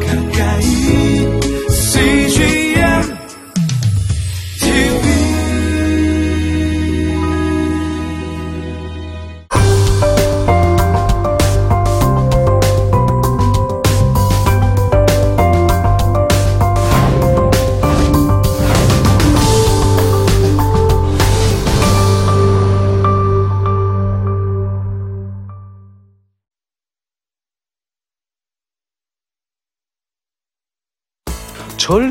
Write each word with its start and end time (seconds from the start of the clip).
가까 0.00 0.21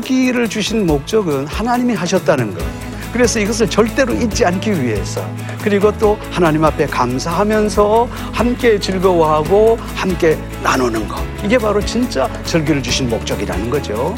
절기를 0.02 0.48
주신 0.48 0.84
목적은 0.84 1.46
하나님이 1.46 1.94
하셨다는 1.94 2.54
것. 2.54 2.64
그래서 3.12 3.38
이것을 3.38 3.68
절대로 3.68 4.12
잊지 4.14 4.44
않기 4.44 4.82
위해서 4.82 5.24
그리고 5.62 5.96
또 5.98 6.18
하나님 6.30 6.64
앞에 6.64 6.86
감사하면서 6.86 8.08
함께 8.32 8.80
즐거워하고 8.80 9.78
함께 9.94 10.38
나누는 10.62 11.06
것 11.06 11.22
이게 11.44 11.58
바로 11.58 11.80
진짜 11.84 12.28
절기를 12.44 12.82
주신 12.82 13.10
목적이라는 13.10 13.70
거죠. 13.70 14.14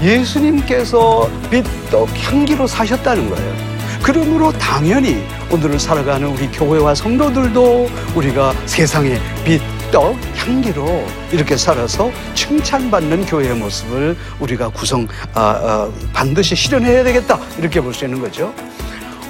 예수님께서 0.00 1.28
빛떡 1.50 2.08
향기로 2.14 2.66
사셨다는 2.66 3.28
거예요. 3.28 3.54
그러므로 4.02 4.52
당연히 4.52 5.26
오늘을 5.50 5.78
살아가는 5.78 6.28
우리 6.28 6.48
교회와 6.50 6.94
성도들도 6.94 7.88
우리가 8.14 8.54
세상의 8.66 9.20
빛, 9.44 9.60
떡, 9.90 10.16
향기로 10.36 11.04
이렇게 11.32 11.56
살아서 11.56 12.10
칭찬받는 12.34 13.26
교회의 13.26 13.54
모습을 13.54 14.16
우리가 14.40 14.68
구성, 14.70 15.06
아, 15.34 15.40
아, 15.40 15.90
반드시 16.12 16.54
실현해야 16.56 17.04
되겠다. 17.04 17.38
이렇게 17.58 17.80
볼 17.80 17.92
수 17.94 18.04
있는 18.04 18.20
거죠. 18.20 18.52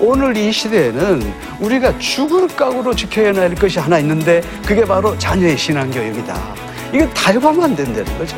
오늘 0.01 0.37
이 0.37 0.53
시대에는 0.53 1.33
우리가 1.61 1.99
죽을 1.99 2.49
각오로 2.49 2.95
지켜야 2.95 3.35
할 3.35 3.55
것이 3.55 3.79
하나 3.79 3.99
있는데 4.01 4.43
그게 4.67 4.85
바로 4.85 5.17
자녀의 5.19 5.57
신앙교육이다. 5.57 6.37
이건 6.93 7.15
타협하면 7.15 7.63
안 7.65 7.77
된다는 7.77 8.19
거죠. 8.19 8.37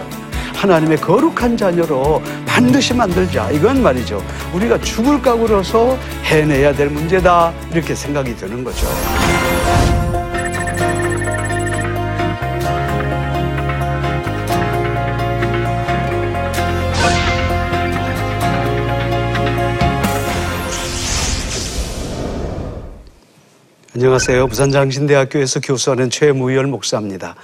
하나님의 0.54 0.98
거룩한 0.98 1.56
자녀로 1.56 2.22
반드시 2.46 2.92
만들자. 2.94 3.50
이건 3.52 3.82
말이죠. 3.82 4.22
우리가 4.52 4.80
죽을 4.80 5.22
각오로서 5.22 5.96
해내야 6.24 6.74
될 6.74 6.88
문제다. 6.90 7.52
이렇게 7.72 7.94
생각이 7.94 8.36
드는 8.36 8.62
거죠. 8.64 8.86
안녕하세요. 24.00 24.46
부산장신대학교에서 24.46 25.58
교수하는 25.58 26.08
최무열 26.08 26.68
목사입니다. 26.68 27.34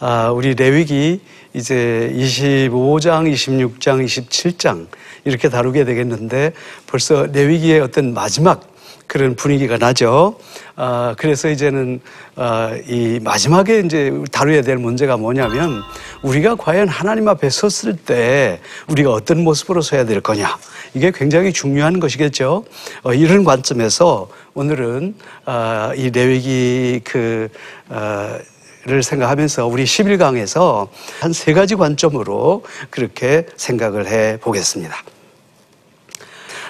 아, 0.00 0.30
우리 0.30 0.54
레위기 0.54 1.20
이제 1.52 2.10
25장, 2.16 3.30
26장, 3.30 4.02
27장 4.02 4.86
이렇게 5.26 5.50
다루게 5.50 5.84
되겠는데 5.84 6.54
벌써 6.86 7.26
레위기의 7.26 7.80
어떤 7.80 8.14
마지막 8.14 8.71
그런 9.12 9.36
분위기가 9.36 9.76
나죠. 9.76 10.38
아, 10.74 11.14
그래서 11.18 11.50
이제는 11.50 12.00
아, 12.34 12.74
이 12.88 13.20
마지막에 13.22 13.80
이제 13.80 14.10
다루어야 14.32 14.62
될 14.62 14.78
문제가 14.78 15.18
뭐냐면 15.18 15.82
우리가 16.22 16.54
과연 16.54 16.88
하나님 16.88 17.28
앞에 17.28 17.50
섰을 17.50 17.94
때 17.94 18.58
우리가 18.88 19.12
어떤 19.12 19.44
모습으로 19.44 19.82
서야 19.82 20.06
될 20.06 20.22
거냐. 20.22 20.56
이게 20.94 21.12
굉장히 21.14 21.52
중요한 21.52 22.00
것이겠죠. 22.00 22.64
어, 23.02 23.12
이런 23.12 23.44
관점에서 23.44 24.30
오늘은 24.54 25.14
아, 25.44 25.92
이 25.94 26.10
레위기 26.10 27.02
그 27.04 27.50
어, 27.90 28.38
를 28.84 29.02
생각하면서 29.02 29.66
우리 29.66 29.84
11강에서 29.84 30.88
한 31.20 31.32
세 31.32 31.52
가지 31.52 31.76
관점으로 31.76 32.64
그렇게 32.90 33.46
생각을 33.56 34.08
해 34.08 34.38
보겠습니다. 34.40 34.96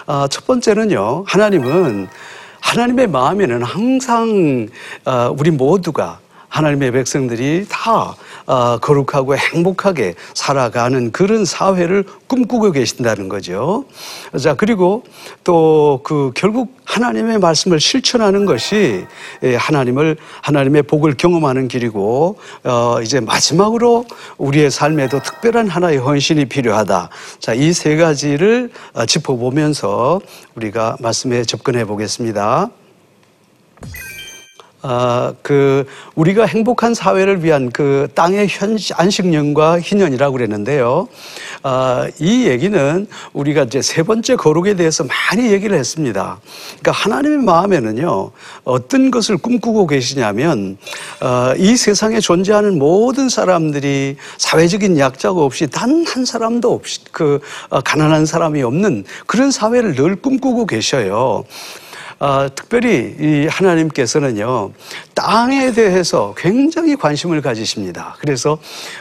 아, 0.06 0.26
첫 0.30 0.46
번째는요, 0.46 1.24
하나님은 1.26 2.08
하나님의 2.62 3.08
마음에는 3.08 3.62
항상 3.62 4.68
아, 5.04 5.32
우리 5.38 5.50
모두가 5.50 6.20
하나님의 6.52 6.92
백성들이 6.92 7.66
다 7.68 8.14
아, 8.46 8.78
거룩하고 8.82 9.36
행복하게 9.36 10.14
살아가는 10.34 11.10
그런 11.12 11.44
사회를 11.44 12.04
꿈꾸고 12.26 12.72
계신다는 12.72 13.28
거죠. 13.28 13.84
자, 14.40 14.54
그리고 14.54 15.04
또 15.44 16.00
그 16.04 16.32
결국 16.34 16.76
하나님의 16.84 17.38
말씀을 17.38 17.80
실천하는 17.80 18.44
것이 18.44 19.04
예, 19.42 19.54
하나님을, 19.56 20.16
하나님의 20.42 20.82
복을 20.82 21.14
경험하는 21.16 21.68
길이고, 21.68 22.38
어, 22.64 22.96
이제 23.02 23.20
마지막으로 23.20 24.04
우리의 24.38 24.70
삶에도 24.70 25.20
특별한 25.20 25.68
하나의 25.68 25.98
헌신이 25.98 26.46
필요하다. 26.46 27.08
자, 27.38 27.54
이 27.54 27.72
세 27.72 27.96
가지를 27.96 28.70
어, 28.92 29.06
짚어보면서 29.06 30.20
우리가 30.56 30.96
말씀에 31.00 31.44
접근해 31.44 31.84
보겠습니다. 31.86 32.68
아, 34.82 35.32
그, 35.42 35.86
우리가 36.14 36.44
행복한 36.44 36.92
사회를 36.94 37.42
위한 37.42 37.70
그 37.70 38.08
땅의 38.14 38.48
현, 38.50 38.76
안식년과 38.94 39.80
희년이라고 39.80 40.32
그랬는데요. 40.32 41.08
아, 41.62 42.08
이 42.18 42.46
얘기는 42.46 43.06
우리가 43.32 43.62
이제 43.64 43.80
세 43.80 44.02
번째 44.02 44.36
거룩에 44.36 44.74
대해서 44.74 45.04
많이 45.04 45.50
얘기를 45.52 45.78
했습니다. 45.78 46.40
그러니까 46.80 46.92
하나님의 46.92 47.38
마음에는요, 47.38 48.30
어떤 48.64 49.10
것을 49.10 49.38
꿈꾸고 49.38 49.86
계시냐면, 49.86 50.76
어, 51.20 51.54
이 51.56 51.76
세상에 51.76 52.20
존재하는 52.20 52.78
모든 52.78 53.28
사람들이 53.28 54.16
사회적인 54.38 54.98
약자가 54.98 55.40
없이 55.40 55.68
단 55.68 56.02
한 56.12 56.24
사람도 56.24 56.72
없이 56.72 57.00
그, 57.10 57.40
어, 57.70 57.80
가난한 57.80 58.26
사람이 58.26 58.62
없는 58.62 59.04
그런 59.26 59.50
사회를 59.50 59.94
늘 59.94 60.16
꿈꾸고 60.16 60.66
계셔요. 60.66 61.44
아, 62.24 62.48
특별히 62.54 63.16
이 63.18 63.48
하나님께서는요, 63.50 64.70
땅에 65.12 65.72
대해서 65.72 66.34
굉장히 66.36 66.94
관심을 66.94 67.42
가지십니다. 67.42 68.14
그래서 68.20 68.58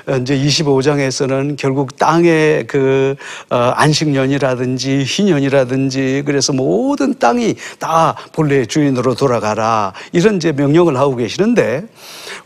어, 0.08 0.16
이제 0.16 0.36
25장에서는 0.36 1.56
결국 1.56 2.00
땅의 2.00 2.66
그 2.66 3.16
어, 3.52 3.56
안식년이라든지 3.76 5.04
희년이라든지 5.04 6.24
그래서 6.26 6.52
모든 6.52 7.20
땅이 7.20 7.58
다 7.78 8.16
본래의 8.34 8.66
주인으로 8.66 9.14
돌아가라 9.14 9.94
이런 10.14 10.38
이제 10.38 10.52
명령을 10.52 10.98
하고 10.98 11.16
계시는데 11.16 11.86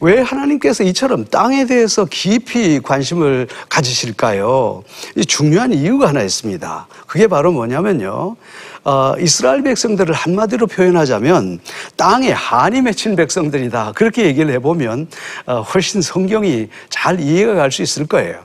왜 0.01 0.19
하나님께서 0.19 0.83
이처럼 0.83 1.23
땅에 1.23 1.65
대해서 1.65 2.03
깊이 2.03 2.81
관심을 2.81 3.47
가지실까요? 3.69 4.83
이 5.15 5.25
중요한 5.25 5.71
이유가 5.71 6.09
하나 6.09 6.21
있습니다. 6.21 6.87
그게 7.07 7.27
바로 7.27 7.53
뭐냐면요. 7.53 8.35
어, 8.85 9.15
이스라엘 9.19 9.63
백성들을 9.63 10.13
한마디로 10.13 10.67
표현하자면 10.67 11.59
땅에 11.97 12.31
한이 12.31 12.81
맺힌 12.81 13.15
백성들이다. 13.15 13.93
그렇게 13.95 14.25
얘기를 14.25 14.53
해보면 14.53 15.07
어, 15.47 15.61
훨씬 15.61 16.01
성경이 16.01 16.69
잘 16.89 17.19
이해가 17.19 17.55
갈 17.55 17.71
수 17.71 17.81
있을 17.81 18.05
거예요. 18.05 18.39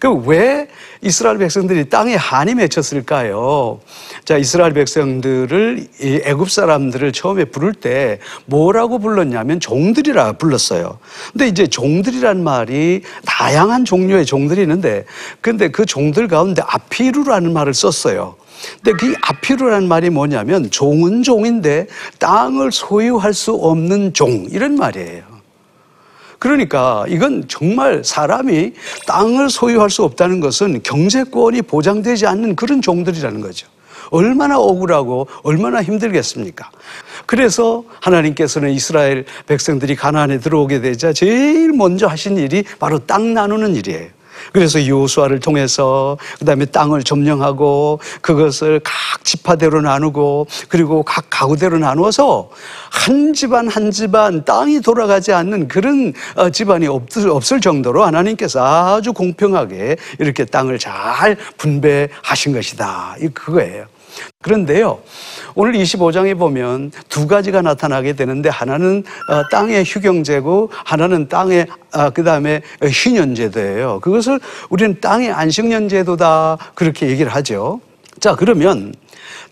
그왜 0.00 0.68
이스라엘 1.00 1.38
백성들이 1.38 1.88
땅에 1.88 2.14
한이 2.14 2.54
맺혔을까요? 2.54 3.80
자, 4.24 4.36
이스라엘 4.36 4.72
백성들을 4.72 5.86
이 6.00 6.20
애굽 6.24 6.50
사람들을 6.50 7.12
처음에 7.12 7.46
부를 7.46 7.72
때 7.72 8.18
뭐라고 8.46 8.98
불렀냐면 8.98 9.60
종들이라 9.60 10.32
불렀어요. 10.34 10.98
근데 11.32 11.48
이제 11.48 11.66
종들이란 11.66 12.42
말이 12.42 13.02
다양한 13.26 13.84
종류의 13.84 14.26
종들이 14.26 14.62
있는데 14.62 15.04
근데 15.40 15.68
그 15.68 15.86
종들 15.86 16.28
가운데 16.28 16.62
아피루라는 16.66 17.52
말을 17.52 17.74
썼어요. 17.74 18.36
근데 18.82 18.96
그 18.98 19.14
아피루라는 19.22 19.88
말이 19.88 20.10
뭐냐면 20.10 20.70
종은 20.70 21.22
종인데 21.22 21.86
땅을 22.18 22.72
소유할 22.72 23.34
수 23.34 23.52
없는 23.52 24.12
종 24.12 24.46
이런 24.50 24.76
말이에요. 24.76 25.34
그러니까 26.38 27.06
이건 27.08 27.44
정말 27.48 28.02
사람이 28.04 28.74
땅을 29.06 29.48
소유할 29.48 29.88
수 29.88 30.02
없다는 30.02 30.40
것은 30.40 30.82
경제권이 30.82 31.62
보장되지 31.62 32.26
않는 32.26 32.54
그런 32.54 32.82
종들이라는 32.82 33.40
거죠. 33.40 33.66
얼마나 34.10 34.58
억울하고 34.58 35.26
얼마나 35.42 35.82
힘들겠습니까? 35.82 36.70
그래서 37.26 37.84
하나님께서는 38.00 38.70
이스라엘 38.70 39.24
백성들이 39.46 39.96
가나안에 39.96 40.38
들어오게 40.38 40.82
되자 40.82 41.12
제일 41.12 41.72
먼저 41.72 42.06
하신 42.06 42.36
일이 42.36 42.62
바로 42.78 42.98
땅 42.98 43.32
나누는 43.32 43.74
일이에요. 43.74 44.08
그래서 44.52 44.86
요수아를 44.86 45.40
통해서 45.40 46.16
그다음에 46.38 46.64
땅을 46.66 47.02
점령하고 47.02 48.00
그것을 48.20 48.80
각 48.84 49.24
지파대로 49.24 49.80
나누고 49.80 50.46
그리고 50.68 51.02
각 51.02 51.26
가구대로 51.30 51.78
나누어서 51.78 52.50
한 52.90 53.32
집안 53.32 53.68
한 53.68 53.90
집안 53.90 54.44
땅이 54.44 54.80
돌아가지 54.80 55.32
않는 55.32 55.68
그런 55.68 56.12
어, 56.36 56.50
집안이 56.50 56.86
없을, 56.86 57.60
정도로 57.60 58.04
하나님께서 58.04 58.96
아주 58.96 59.12
공평하게 59.12 59.96
이렇게 60.18 60.44
땅을 60.44 60.78
잘 60.78 61.36
분배하신 61.56 62.52
것이다. 62.52 63.16
이 63.20 63.28
그거예요. 63.28 63.93
그런데요, 64.42 65.00
오늘 65.54 65.72
25장에 65.72 66.38
보면 66.38 66.92
두 67.08 67.26
가지가 67.26 67.62
나타나게 67.62 68.14
되는데 68.14 68.48
하나는 68.48 69.04
어, 69.28 69.48
땅의 69.50 69.84
휴경제고 69.84 70.70
하나는 70.72 71.28
땅의 71.28 71.66
아, 71.92 72.10
그 72.10 72.24
다음에 72.24 72.60
희년제도예요. 72.82 74.00
그것을 74.00 74.40
우리는 74.68 75.00
땅의 75.00 75.30
안식년제도다 75.30 76.58
그렇게 76.74 77.08
얘기를 77.08 77.32
하죠. 77.32 77.80
자, 78.20 78.34
그러면 78.34 78.94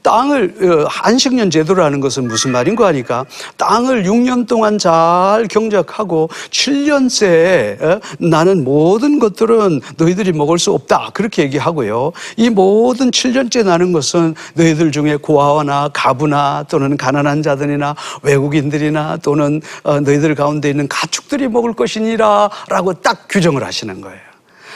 땅을 0.02 0.54
어, 0.62 0.88
안식년 1.02 1.50
제도라는 1.50 2.00
것은 2.00 2.28
무슨 2.28 2.52
말인가 2.52 2.86
하니까 2.88 3.24
땅을 3.56 4.04
6년 4.04 4.46
동안 4.46 4.78
잘 4.78 5.46
경작하고 5.48 6.28
7년째 6.50 8.00
나는 8.18 8.64
모든 8.64 9.18
것들은 9.18 9.80
너희들이 9.96 10.32
먹을 10.32 10.58
수 10.58 10.72
없다 10.72 11.10
그렇게 11.14 11.42
얘기하고요. 11.42 12.12
이 12.36 12.50
모든 12.50 13.10
7년째 13.10 13.64
나는 13.64 13.92
것은 13.92 14.34
너희들 14.54 14.92
중에 14.92 15.16
고아나 15.16 15.88
가부나 15.92 16.64
또는 16.68 16.96
가난한 16.96 17.42
자들이나 17.42 17.94
외국인들이나 18.22 19.18
또는 19.18 19.60
어, 19.84 20.00
너희들 20.00 20.34
가운데 20.34 20.70
있는 20.70 20.88
가축들이 20.88 21.48
먹을 21.48 21.72
것이니라라고 21.72 22.94
딱 23.02 23.26
규정을 23.28 23.64
하시는 23.64 24.00
거예요. 24.00 24.31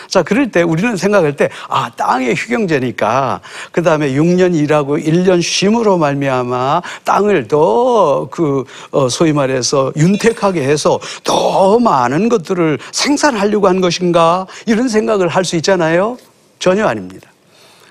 자, 0.08 0.22
그럴 0.22 0.50
때 0.50 0.62
우리는 0.62 0.96
생각할 0.96 1.36
때, 1.36 1.48
아, 1.68 1.90
땅의 1.96 2.34
휴경제니까, 2.34 3.40
그 3.72 3.82
다음에 3.82 4.12
6년 4.12 4.54
일하고 4.54 4.98
1년 4.98 5.40
쉼으로 5.42 5.96
말미암아 5.98 6.82
땅을 7.04 7.48
더 7.48 8.28
그, 8.30 8.64
어, 8.90 9.08
소위 9.08 9.32
말해서 9.32 9.92
윤택하게 9.96 10.62
해서 10.62 11.00
더 11.24 11.78
많은 11.78 12.28
것들을 12.28 12.78
생산하려고 12.92 13.68
한 13.68 13.80
것인가? 13.80 14.46
이런 14.66 14.88
생각을 14.88 15.28
할 15.28 15.46
수 15.46 15.54
있잖아요? 15.56 16.18
전혀 16.58 16.84
아닙니다. 16.86 17.30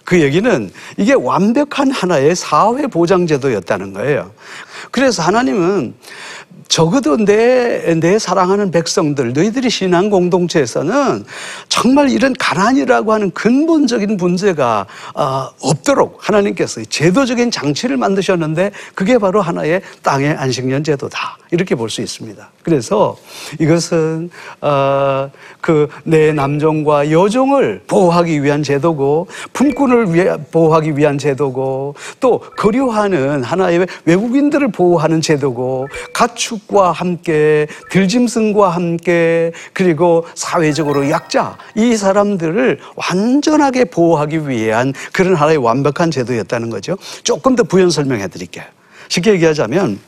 그 0.05 0.21
얘기는 0.21 0.71
이게 0.97 1.13
완벽한 1.13 1.91
하나의 1.91 2.35
사회 2.35 2.87
보장제도였다는 2.87 3.93
거예요. 3.93 4.31
그래서 4.91 5.23
하나님은 5.23 5.95
적어도 6.67 7.15
내, 7.17 7.95
내 7.99 8.17
사랑하는 8.17 8.71
백성들, 8.71 9.33
너희들이 9.33 9.69
신앙 9.69 10.09
공동체에서는 10.09 11.23
정말 11.69 12.09
이런 12.09 12.33
가난이라고 12.33 13.13
하는 13.13 13.31
근본적인 13.31 14.17
문제가 14.17 14.87
어, 15.13 15.49
없도록 15.61 16.27
하나님께서 16.27 16.83
제도적인 16.83 17.51
장치를 17.51 17.97
만드셨는데 17.97 18.71
그게 18.95 19.17
바로 19.17 19.41
하나의 19.41 19.81
땅의 20.03 20.31
안식년 20.37 20.83
제도다. 20.83 21.37
이렇게 21.51 21.75
볼 21.75 21.89
수 21.89 22.01
있습니다. 22.01 22.49
그래서 22.63 23.15
이것은 23.59 24.31
어, 24.59 25.29
그내 25.61 26.33
남종과 26.33 27.11
여종을 27.11 27.83
보호하기 27.87 28.43
위한 28.43 28.63
제도고 28.63 29.27
품꾼을 29.53 29.94
위해 30.03 30.35
보호하기 30.51 30.97
위한 30.97 31.17
제도고 31.17 31.95
또 32.19 32.39
거류하는 32.57 33.43
하나의 33.43 33.87
외국인들을 34.05 34.71
보호하는 34.71 35.21
제도고 35.21 35.87
가축과 36.13 36.91
함께 36.91 37.67
들짐승과 37.91 38.69
함께 38.69 39.51
그리고 39.73 40.25
사회적으로 40.35 41.09
약자 41.09 41.57
이 41.75 41.95
사람들을 41.95 42.79
완전하게 42.95 43.85
보호하기 43.85 44.47
위한 44.47 44.93
그런 45.11 45.35
하나의 45.35 45.57
완벽한 45.57 46.11
제도였다는 46.11 46.69
거죠. 46.69 46.97
조금 47.23 47.55
더 47.55 47.63
부연 47.63 47.89
설명해 47.89 48.27
드릴게요. 48.27 48.65
쉽게 49.09 49.31
얘기하자면 49.31 49.99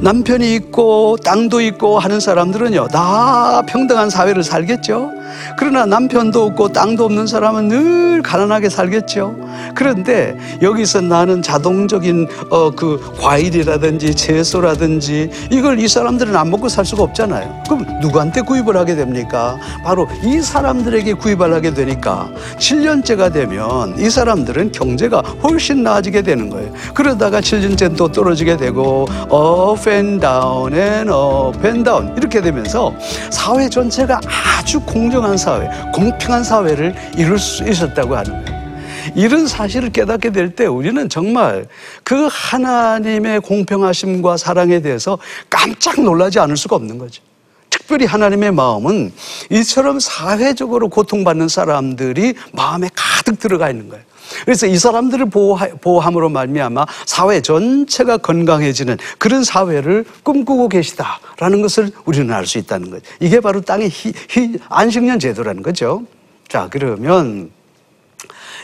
남편이 0.00 0.54
있고 0.56 1.16
땅도 1.24 1.60
있고 1.60 1.98
하는 1.98 2.18
사람들은요 2.18 2.88
다 2.88 3.62
평등한 3.62 4.10
사회를 4.10 4.42
살겠죠. 4.42 5.12
그러나 5.56 5.86
남편도 5.86 6.44
없고 6.46 6.72
땅도 6.72 7.04
없는 7.04 7.26
사람은 7.26 7.68
늘 7.68 8.22
가난하게 8.22 8.68
살겠죠. 8.68 9.36
그런데 9.74 10.36
여기서 10.62 11.00
나는 11.00 11.42
자동적인 11.42 12.28
어, 12.50 12.70
그 12.70 13.00
과일이라든지 13.20 14.14
채소라든지 14.14 15.30
이걸 15.50 15.78
이 15.80 15.88
사람들은 15.88 16.34
안 16.36 16.50
먹고 16.50 16.68
살 16.68 16.84
수가 16.84 17.02
없잖아요. 17.02 17.62
그럼 17.66 17.86
누구한테 18.00 18.42
구입을 18.42 18.76
하게 18.76 18.94
됩니까? 18.94 19.56
바로 19.84 20.08
이 20.22 20.40
사람들에게 20.40 21.14
구입을 21.14 21.52
하게 21.52 21.74
되니까 21.74 22.28
7년째가 22.58 23.32
되면 23.32 23.98
이 23.98 24.10
사람들은 24.10 24.72
경제가 24.72 25.20
훨씬 25.42 25.82
나아지게 25.82 26.22
되는 26.22 26.50
거예요. 26.50 26.72
그러다가 26.94 27.40
7년째 27.40 27.96
또 27.96 28.10
떨어지게 28.10 28.56
되고 28.56 29.06
up 29.24 29.88
and 29.90 30.20
down 30.20 30.74
and 30.74 31.10
up 31.10 31.66
and 31.66 31.84
down 31.84 32.14
이렇게 32.16 32.40
되면서 32.40 32.92
사회 33.30 33.68
전체가 33.68 34.20
아주 34.58 34.80
공정 34.80 35.15
한 35.24 35.36
사회, 35.36 35.68
공평한 35.92 36.44
사회를 36.44 36.94
이룰 37.16 37.38
수 37.38 37.62
있었다고 37.64 38.16
하는 38.16 38.44
거예요. 38.44 38.66
이런 39.14 39.46
사실을 39.46 39.90
깨닫게 39.90 40.30
될 40.30 40.54
때 40.56 40.66
우리는 40.66 41.08
정말 41.08 41.66
그 42.02 42.28
하나님의 42.30 43.40
공평하심과 43.40 44.36
사랑에 44.36 44.80
대해서 44.80 45.18
깜짝 45.48 46.00
놀라지 46.00 46.40
않을 46.40 46.56
수가 46.56 46.76
없는 46.76 46.98
거죠. 46.98 47.22
특별히 47.70 48.04
하나님의 48.06 48.52
마음은 48.52 49.12
이처럼 49.50 50.00
사회적으로 50.00 50.88
고통받는 50.88 51.48
사람들이 51.48 52.34
마음에 52.52 52.88
가득 52.94 53.38
들어가 53.38 53.70
있는 53.70 53.88
거예요. 53.88 54.04
그래서 54.44 54.66
이 54.66 54.76
사람들을 54.76 55.26
보호함으로 55.26 56.28
말미암아 56.28 56.86
사회 57.06 57.40
전체가 57.40 58.18
건강해지는 58.18 58.96
그런 59.18 59.44
사회를 59.44 60.04
꿈꾸고 60.22 60.68
계시다라는 60.68 61.62
것을 61.62 61.90
우리는 62.04 62.32
알 62.32 62.46
수 62.46 62.58
있다는 62.58 62.90
거죠. 62.90 63.02
이게 63.20 63.40
바로 63.40 63.60
땅의 63.60 63.88
희, 63.88 64.12
희, 64.30 64.58
안식년 64.68 65.18
제도라는 65.18 65.62
거죠. 65.62 66.04
자, 66.48 66.68
그러면 66.70 67.50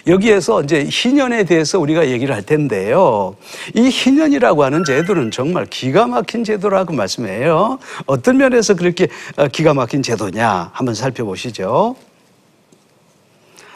여기에서 0.07 0.63
이제 0.63 0.85
희년에 0.89 1.45
대해서 1.45 1.79
우리가 1.79 2.09
얘기를 2.09 2.35
할 2.35 2.43
텐데요. 2.43 3.37
이 3.75 3.89
희년이라고 3.89 4.65
하는 4.65 4.85
제도는 4.85 5.31
정말 5.31 5.67
기가 5.67 6.07
막힌 6.07 6.43
제도라고 6.45 6.93
말씀해요. 6.93 7.79
어떤 8.07 8.37
면에서 8.37 8.75
그렇게 8.75 9.09
어, 9.37 9.47
기가 9.49 9.75
막힌 9.75 10.03
제도냐 10.03 10.71
한번 10.73 10.95
살펴보시죠. 10.95 11.95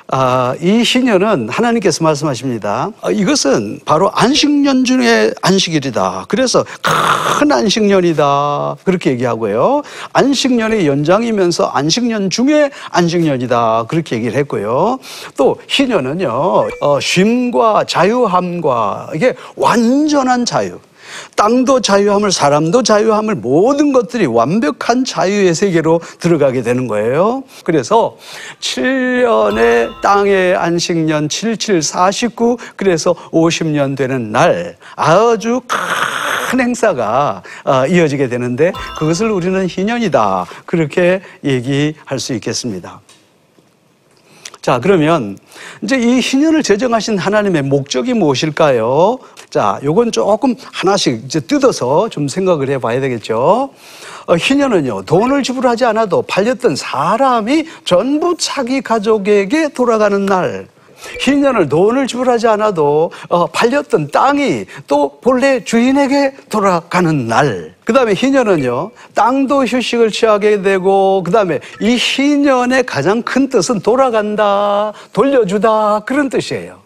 아, 0.09 0.55
이 0.61 0.85
신년은 0.85 1.49
하나님께서 1.49 2.05
말씀하십니다. 2.05 2.91
아, 3.01 3.11
이것은 3.11 3.81
바로 3.85 4.11
안식년 4.13 4.85
중에 4.85 5.33
안식일이다. 5.43 6.27
그래서 6.29 6.65
큰 7.39 7.51
안식년이다. 7.51 8.77
그렇게 8.85 9.11
얘기하고요. 9.11 9.83
안식년의 10.13 10.87
연장이면서 10.87 11.67
안식년 11.67 12.31
중에 12.31 12.71
안식년이다. 12.91 13.87
그렇게 13.89 14.17
얘기를 14.17 14.39
했고요. 14.39 14.99
또 15.37 15.57
희년은요, 15.67 16.31
어, 16.81 17.01
쉼과 17.01 17.85
자유함과 17.85 19.11
이게 19.15 19.35
완전한 19.57 20.45
자유. 20.45 20.79
땅도 21.37 21.81
자유함을 21.81 22.33
사람도 22.33 22.83
자유함을 22.83 23.37
모든 23.37 23.93
것들이 23.93 24.27
완벽한 24.27 25.05
자유의 25.05 25.55
세계로 25.55 26.01
들어가게 26.19 26.63
되는 26.63 26.87
거예요. 26.87 27.45
그래서 27.65 28.17
7년의 28.61 30.01
땅의 30.03 30.57
안식년 30.57 31.29
77, 31.29 31.83
49 31.83 32.59
그래서 32.77 33.15
50년 33.31 33.97
되는 33.97 34.33
날 34.33 34.77
아주 34.95 35.61
큰 36.51 36.61
행사가 36.61 37.43
어, 37.65 37.87
이어지게 37.87 38.29
되는데 38.29 38.73
그것을 38.99 39.31
우리는 39.31 39.67
희년이다. 39.67 40.47
그렇게 40.65 41.21
얘기할 41.45 42.19
수 42.19 42.35
있겠습니다. 42.35 43.01
자, 44.67 44.81
그러면 44.81 45.39
이제 45.81 45.97
이 45.97 46.19
희년을 46.19 46.65
제정하신 46.65 47.19
하나님의 47.19 47.63
목적이 47.63 48.15
무엇일까요? 48.15 49.17
자, 49.49 49.79
요건 49.85 50.11
조금 50.11 50.57
하나씩 50.73 51.23
이제 51.25 51.39
뜯어서 51.39 52.09
좀 52.09 52.27
생각을 52.27 52.69
해 52.71 52.79
봐야 52.79 52.99
되겠죠. 52.99 53.71
어, 54.27 54.37
희년은요, 54.37 55.05
돈을 55.05 55.45
지불하지 55.45 55.85
않아도 55.85 56.23
팔렸던 56.23 56.75
사람이 56.75 57.65
전부 57.85 58.35
자기 58.37 58.81
가족에게 58.81 59.69
돌아가는 59.69 60.27
날. 60.27 60.67
희년을 61.21 61.69
돈을 61.69 62.07
지불하지 62.07 62.49
않아도 62.49 63.11
어, 63.29 63.47
팔렸던 63.47 64.11
땅이 64.11 64.65
또 64.87 65.21
본래 65.21 65.63
주인에게 65.63 66.35
돌아가는 66.49 67.27
날. 67.27 67.75
그 67.85 67.93
다음에 67.93 68.15
희년은요, 68.15 68.91
땅도 69.15 69.65
휴식을 69.65 70.11
취하게 70.11 70.63
되고, 70.63 71.23
그 71.25 71.31
다음에 71.31 71.61
이 71.81 71.97
희년의 71.97 72.85
가장 72.85 73.23
큰 73.23 73.49
뜻은 73.49 73.81
돌아간다, 73.81 74.93
돌려주다, 75.13 76.01
그런 76.01 76.29
뜻이에요. 76.29 76.81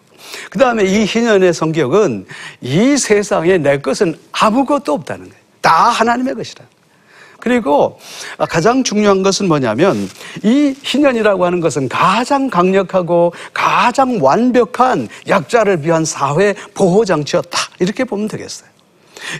그 0.51 0.59
다음에 0.59 0.83
이 0.83 1.05
희년의 1.05 1.53
성격은 1.53 2.25
이 2.61 2.97
세상에 2.97 3.57
내 3.57 3.79
것은 3.79 4.15
아무것도 4.31 4.93
없다는 4.93 5.25
거예요. 5.25 5.41
다 5.61 5.89
하나님의 5.89 6.35
것이라. 6.35 6.65
그리고 7.41 7.99
가장 8.49 8.83
중요한 8.83 9.23
것은 9.23 9.47
뭐냐면 9.47 10.09
이 10.43 10.73
희년이라고 10.83 11.45
하는 11.45 11.59
것은 11.59 11.89
가장 11.89 12.49
강력하고 12.49 13.33
가장 13.53 14.19
완벽한 14.21 15.09
약자를 15.27 15.83
위한 15.83 16.05
사회 16.05 16.53
보호 16.73 17.03
장치였다. 17.03 17.57
이렇게 17.79 18.05
보면 18.05 18.27
되겠어요. 18.29 18.71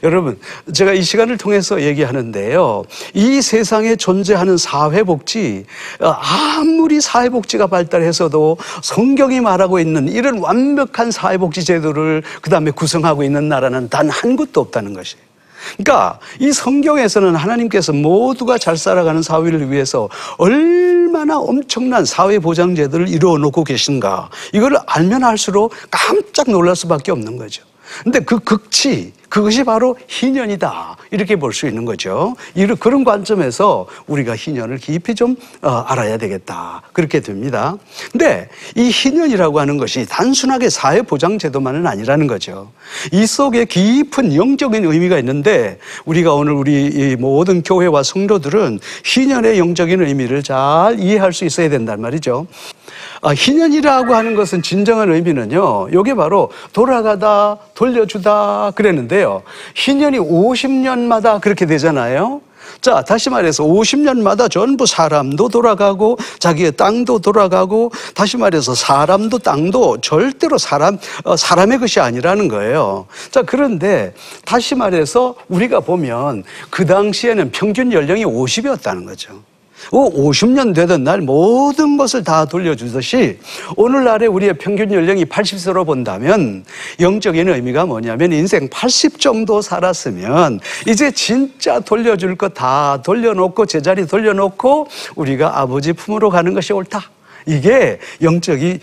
여러분, 0.04 0.40
제가 0.74 0.94
이 0.94 1.02
시간을 1.02 1.38
통해서 1.38 1.82
얘기하는데요. 1.82 2.84
이 3.16 3.42
세상에 3.42 3.96
존재하는 3.96 4.56
사회복지, 4.56 5.66
어, 6.00 6.10
아무리 6.10 7.02
사회복지가 7.02 7.66
발달해서도 7.66 8.58
성경이 8.84 9.42
말하고 9.42 9.80
있는 9.80 10.08
이런 10.08 10.38
완벽한 10.38 11.10
사회복지 11.10 11.64
제도를 11.66 12.22
그 12.44 12.52
다음에 12.52 12.70
구성하고 12.70 13.24
있는 13.24 13.50
나라는 13.50 13.90
단 13.90 14.08
한 14.12 14.36
곳도 14.36 14.62
없다는 14.62 14.94
것이에요. 14.94 15.31
그러니까 15.78 16.20
이 16.40 16.52
성경에서는 16.52 17.36
하나님께서 17.36 17.94
모두가 17.94 18.58
잘 18.58 18.78
살아가는 18.78 19.22
사회를 19.22 19.72
위해서 19.72 20.10
얼마나 20.38 21.40
엄청난 21.40 22.06
사회 22.06 22.40
보장 22.40 22.76
제도를 22.76 23.08
이루어 23.08 23.38
놓고 23.38 23.64
계신가. 23.64 24.30
이걸 24.54 24.78
알면 24.86 25.24
알수록 25.24 25.74
깜짝 25.90 26.50
놀랄 26.50 26.76
수밖에 26.76 27.12
없는 27.12 27.38
거죠. 27.38 27.64
근데 28.04 28.20
그 28.20 28.40
극치, 28.40 29.14
그것이 29.30 29.64
바로 29.64 29.98
희년이다. 30.08 30.98
이렇게 31.12 31.36
볼 31.38 31.54
수 31.54 31.68
있는 31.68 31.86
거죠. 31.86 32.36
이런 32.56 32.78
그런 32.78 33.04
관점에서 33.04 33.88
우리가 34.08 34.36
희년을 34.36 34.78
깊이 34.78 35.16
좀 35.16 35.36
어, 35.62 35.70
알아야 35.88 36.18
되겠다. 36.18 36.82
그렇게 36.94 37.20
됩니다. 37.22 37.78
근데 38.12 38.50
이 38.76 38.90
희년이라고 38.90 39.60
하는 39.60 39.78
것이 39.78 40.06
단순하게 40.08 40.70
사회 40.70 41.02
보장 41.02 41.38
제도만은 41.40 41.88
아니라는 41.88 42.28
거죠. 42.28 42.72
이 43.12 43.26
속에 43.26 43.66
깊은 43.66 44.36
영적인 44.36 44.86
의미가 44.86 45.18
있는데 45.20 45.80
우리가 46.06 46.34
오늘 46.34 46.54
우리 46.54 46.86
이 46.88 47.16
모든 47.18 47.64
교회와 47.64 48.04
성도들은 48.04 48.80
희년의 49.06 49.60
영적인 49.60 50.02
의미를 50.02 50.44
잘 50.44 51.00
이해할 51.00 51.32
수 51.34 51.46
있어야 51.46 51.70
된단 51.70 52.02
말이죠. 52.02 52.48
아, 53.22 53.34
희년이라고 53.34 54.16
하는 54.16 54.36
것은 54.36 54.64
진정한 54.64 55.12
의미는요, 55.12 55.90
요게 55.94 56.16
바로 56.16 56.50
돌아가다, 56.74 57.58
돌려주다 57.76 58.72
그랬는데요. 58.76 59.44
희년이 59.76 60.18
50년마다 60.18 61.40
그렇게 61.40 61.68
되잖아요. 61.68 62.42
자, 62.80 63.04
다시 63.04 63.30
말해서 63.30 63.64
50년마다 63.64 64.50
전부 64.50 64.88
사람도 64.88 65.50
돌아가고 65.50 66.18
자기의 66.40 66.72
땅도 66.74 67.20
돌아가고 67.20 67.92
다시 68.16 68.38
말해서 68.38 68.74
사람도 68.74 69.40
땅도 69.40 70.02
절대로 70.02 70.58
사람, 70.58 70.98
어, 71.24 71.36
사람의 71.36 71.80
것이 71.80 72.00
아니라는 72.00 72.48
거예요. 72.48 73.06
자, 73.30 73.44
그런데 73.44 74.14
다시 74.46 74.74
말해서 74.74 75.36
우리가 75.48 75.82
보면 75.82 76.44
그 76.72 76.86
당시에는 76.86 77.52
평균 77.52 77.94
연령이 77.94 78.26
50이었다는 78.26 79.06
거죠. 79.06 79.51
50년 79.90 80.76
되던 80.76 81.04
날 81.04 81.22
모든 81.22 81.98
것을 81.98 82.24
다 82.24 82.46
돌려주듯이 82.46 83.40
오늘날의 83.76 84.28
우리의 84.28 84.54
평균 84.60 84.92
연령이 84.94 85.26
80세로 85.26 85.86
본다면 85.86 86.64
영적인 87.00 87.50
의미가 87.50 87.86
뭐냐면 87.88 88.32
인생 88.32 88.70
80 88.70 89.20
정도 89.20 89.62
살았으면 89.62 90.60
이제 90.88 91.12
진짜 91.12 91.80
돌려줄 91.80 92.36
거 92.38 92.52
다 92.52 93.02
돌려놓고 93.02 93.66
제자리 93.66 94.06
돌려놓고 94.06 94.88
우리가 95.16 95.60
아버지 95.60 95.94
품으로 95.94 96.30
가는 96.30 96.54
것이 96.54 96.74
옳다. 96.74 97.10
이게 97.46 98.00
영적이, 98.22 98.80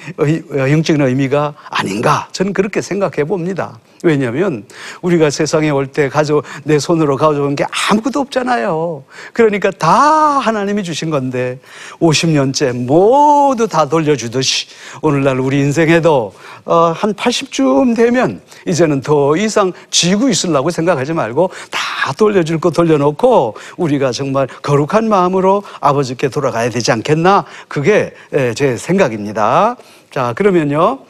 영적인 0.56 1.02
의미가 1.02 1.54
아닌가. 1.70 2.28
저는 2.32 2.52
그렇게 2.52 2.80
생각해 2.80 3.24
봅니다. 3.24 3.78
왜냐하면 4.04 4.64
우리가 5.02 5.30
세상에 5.30 5.70
올 5.70 5.88
때 5.88 6.08
가져 6.08 6.42
내 6.64 6.78
손으로 6.78 7.16
가져온 7.16 7.56
게 7.56 7.64
아무것도 7.90 8.20
없잖아요. 8.20 9.04
그러니까 9.32 9.70
다 9.70 9.88
하나님이 9.90 10.82
주신 10.84 11.08
건데 11.08 11.58
50년째 12.00 12.84
모두 12.84 13.66
다 13.66 13.88
돌려주듯이 13.88 14.66
오늘날 15.00 15.40
우리 15.40 15.58
인생에도 15.60 16.34
어, 16.66 16.92
한 16.94 17.14
80쯤 17.14 17.96
되면 17.96 18.42
이제는 18.66 19.00
더 19.00 19.36
이상 19.36 19.72
쥐고 19.90 20.28
있으려고 20.28 20.70
생각하지 20.70 21.14
말고 21.14 21.50
다 21.70 22.12
돌려줄 22.12 22.60
거 22.60 22.70
돌려놓고 22.70 23.56
우리가 23.78 24.12
정말 24.12 24.46
거룩한 24.46 25.08
마음으로 25.08 25.62
아버지께 25.80 26.28
돌아가야 26.28 26.68
되지 26.68 26.92
않겠나? 26.92 27.46
그게 27.68 28.12
제 28.54 28.76
생각입니다. 28.76 29.76
자, 30.10 30.32
그러면요. 30.34 31.00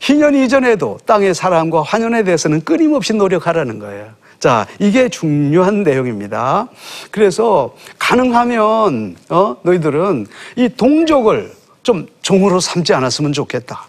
희년 0.00 0.34
이전에도 0.34 0.98
땅의 1.06 1.34
사람과 1.34 1.82
환연에 1.82 2.24
대해서는 2.24 2.62
끊임없이 2.62 3.14
노력하라는 3.14 3.78
거예요. 3.78 4.08
자, 4.38 4.66
이게 4.78 5.08
중요한 5.08 5.82
내용입니다. 5.82 6.68
그래서 7.10 7.74
가능하면 7.98 9.16
어, 9.30 9.56
너희들은 9.62 10.26
이 10.56 10.68
동족을 10.68 11.52
좀 11.82 12.06
종으로 12.20 12.60
삼지 12.60 12.92
않았으면 12.92 13.32
좋겠다. 13.32 13.86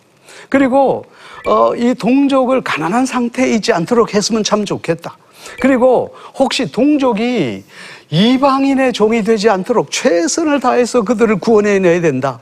그리고 0.49 1.05
어, 1.45 1.75
이 1.75 1.93
동족을 1.93 2.61
가난한 2.61 3.05
상태에 3.05 3.53
있지 3.55 3.73
않도록 3.73 4.13
했으면 4.13 4.43
참 4.43 4.63
좋겠다. 4.63 5.17
그리고 5.59 6.15
혹시 6.35 6.71
동족이 6.71 7.63
이방인의 8.09 8.93
종이 8.93 9.23
되지 9.23 9.49
않도록 9.49 9.91
최선을 9.91 10.59
다해서 10.59 11.03
그들을 11.03 11.37
구원해 11.39 11.79
내야 11.79 12.01
된다. 12.01 12.39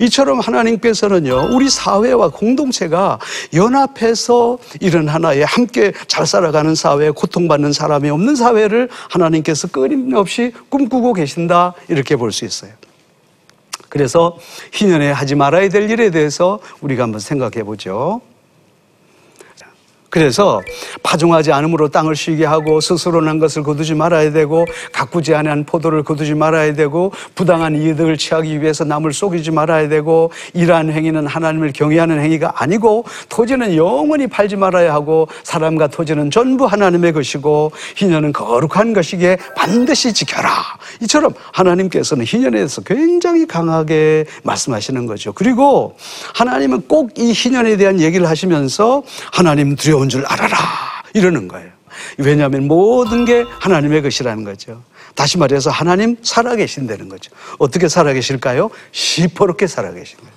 이처럼 0.00 0.40
하나님께서는요, 0.40 1.50
우리 1.52 1.68
사회와 1.68 2.28
공동체가 2.30 3.18
연합해서 3.54 4.58
이런 4.80 5.08
하나의 5.08 5.44
함께 5.44 5.92
잘 6.06 6.26
살아가는 6.26 6.74
사회, 6.74 7.10
고통받는 7.10 7.72
사람이 7.72 8.10
없는 8.10 8.36
사회를 8.36 8.88
하나님께서 9.10 9.68
끊임없이 9.68 10.52
꿈꾸고 10.68 11.12
계신다. 11.14 11.74
이렇게 11.88 12.16
볼 12.16 12.32
수 12.32 12.44
있어요. 12.44 12.72
그래서 13.88 14.36
희년에 14.72 15.12
하지 15.12 15.36
말아야 15.36 15.68
될 15.68 15.88
일에 15.88 16.10
대해서 16.10 16.58
우리가 16.80 17.04
한번 17.04 17.20
생각해 17.20 17.62
보죠. 17.62 18.20
그래서 20.14 20.62
파종하지 21.02 21.50
않음으로 21.50 21.88
땅을 21.88 22.14
쉬게 22.14 22.44
하고 22.44 22.80
스스로 22.80 23.20
난 23.20 23.40
것을 23.40 23.64
거두지 23.64 23.94
말아야 23.94 24.30
되고 24.30 24.64
가꾸지 24.92 25.34
않은 25.34 25.64
포도를 25.64 26.04
거두지 26.04 26.34
말아야 26.34 26.74
되고 26.74 27.10
부당한 27.34 27.74
이득을 27.74 28.16
취하기 28.16 28.62
위해서 28.62 28.84
남을 28.84 29.12
속이지 29.12 29.50
말아야 29.50 29.88
되고 29.88 30.30
이러한 30.52 30.92
행위는 30.92 31.26
하나님을 31.26 31.72
경외하는 31.72 32.20
행위가 32.20 32.52
아니고 32.54 33.04
토지는 33.28 33.74
영원히 33.74 34.28
팔지 34.28 34.54
말아야 34.54 34.94
하고 34.94 35.26
사람과 35.42 35.88
토지는 35.88 36.30
전부 36.30 36.66
하나님의 36.66 37.12
것이고 37.12 37.72
희년은 37.96 38.32
거룩한 38.32 38.92
것이기에 38.92 39.36
반드시 39.56 40.12
지켜라. 40.12 40.48
이처럼 41.02 41.34
하나님께서는 41.50 42.24
희년에 42.24 42.58
대해서 42.58 42.82
굉장히 42.82 43.46
강하게 43.46 44.26
말씀하시는 44.44 45.06
거죠. 45.06 45.32
그리고 45.32 45.96
하나님은 46.34 46.82
꼭 46.86 47.14
이 47.16 47.32
희년에 47.32 47.76
대한 47.76 48.00
얘기를 48.00 48.28
하시면서 48.28 49.02
하나님 49.32 49.76
두려 49.76 49.98
워 50.04 50.08
좋은 50.08 50.08
줄 50.08 50.24
알아라. 50.26 50.56
이러는 51.14 51.48
거예요. 51.48 51.70
왜냐하면 52.18 52.66
모든 52.66 53.24
게 53.24 53.44
하나님의 53.60 54.02
것이라는 54.02 54.44
거죠. 54.44 54.82
다시 55.14 55.38
말해서 55.38 55.70
하나님 55.70 56.16
살아계신다는 56.22 57.08
거죠. 57.08 57.30
어떻게 57.58 57.88
살아계실까요? 57.88 58.70
시퍼렇게 58.92 59.66
살아계신 59.66 60.18
거예요. 60.18 60.34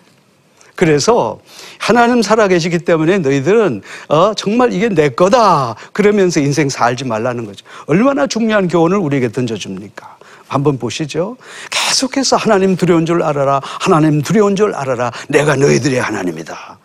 그래서 0.75 1.39
하나님 1.79 2.21
살아계시기 2.21 2.79
때문에 2.79 3.17
너희들은 3.17 3.81
어, 4.09 4.33
정말 4.35 4.71
이게 4.71 4.89
내 4.89 5.09
거다 5.09 5.75
그러면서 5.91 6.39
인생 6.39 6.69
살지 6.69 7.05
말라는 7.05 7.45
거죠. 7.45 7.65
얼마나 7.87 8.27
중요한 8.27 8.67
교훈을 8.67 8.97
우리에게 8.97 9.31
던져줍니까? 9.31 10.16
한번 10.47 10.77
보시죠. 10.77 11.37
계속해서 11.69 12.35
하나님 12.37 12.75
두려운 12.75 13.05
줄 13.05 13.21
알아라. 13.23 13.61
하나님 13.63 14.21
두려운 14.21 14.55
줄 14.55 14.73
알아라. 14.73 15.11
내가 15.29 15.55
너희들의 15.55 15.99
하나님이다. 15.99 16.79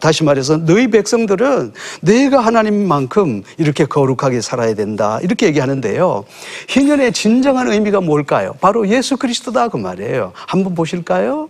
다시 0.00 0.24
말해서 0.24 0.56
너희 0.58 0.88
백성들은 0.90 1.72
내가 2.00 2.40
하나님만큼 2.40 3.42
이렇게 3.58 3.84
거룩하게 3.84 4.40
살아야 4.40 4.74
된다. 4.74 5.18
이렇게 5.22 5.46
얘기하는데요. 5.46 6.24
희년의 6.68 7.12
진정한 7.12 7.70
의미가 7.70 8.00
뭘까요? 8.00 8.54
바로 8.60 8.88
예수 8.88 9.16
그리스도다 9.16 9.68
그 9.68 9.76
말이에요. 9.76 10.32
한번 10.34 10.74
보실까요? 10.74 11.48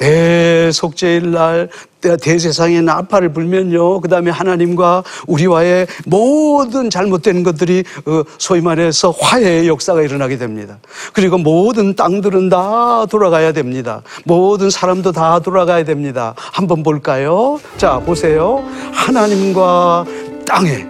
대속죄일 0.00 1.32
날 1.32 1.68
대세상에 2.00 2.80
나팔을 2.80 3.34
불면요. 3.34 4.00
그 4.00 4.08
다음에 4.08 4.30
하나님과 4.30 5.04
우리와의 5.26 5.86
모든 6.06 6.88
잘못된 6.88 7.42
것들이 7.42 7.84
어, 8.06 8.22
소위 8.38 8.62
말해서 8.62 9.10
화해의 9.10 9.68
역사가 9.68 10.00
일어나게 10.00 10.38
됩니다. 10.38 10.78
그리고 11.12 11.36
모든 11.36 11.94
땅들은 11.94 12.48
다 12.48 13.04
돌아가야 13.10 13.52
됩니다. 13.52 14.02
모든 14.24 14.70
사람도 14.70 15.12
다 15.12 15.40
돌아가야 15.40 15.84
됩니다. 15.84 16.34
한번 16.36 16.82
볼까요? 16.82 17.60
자, 17.76 17.98
보세요. 17.98 18.64
하나님과 18.92 20.06
땅에 20.46 20.86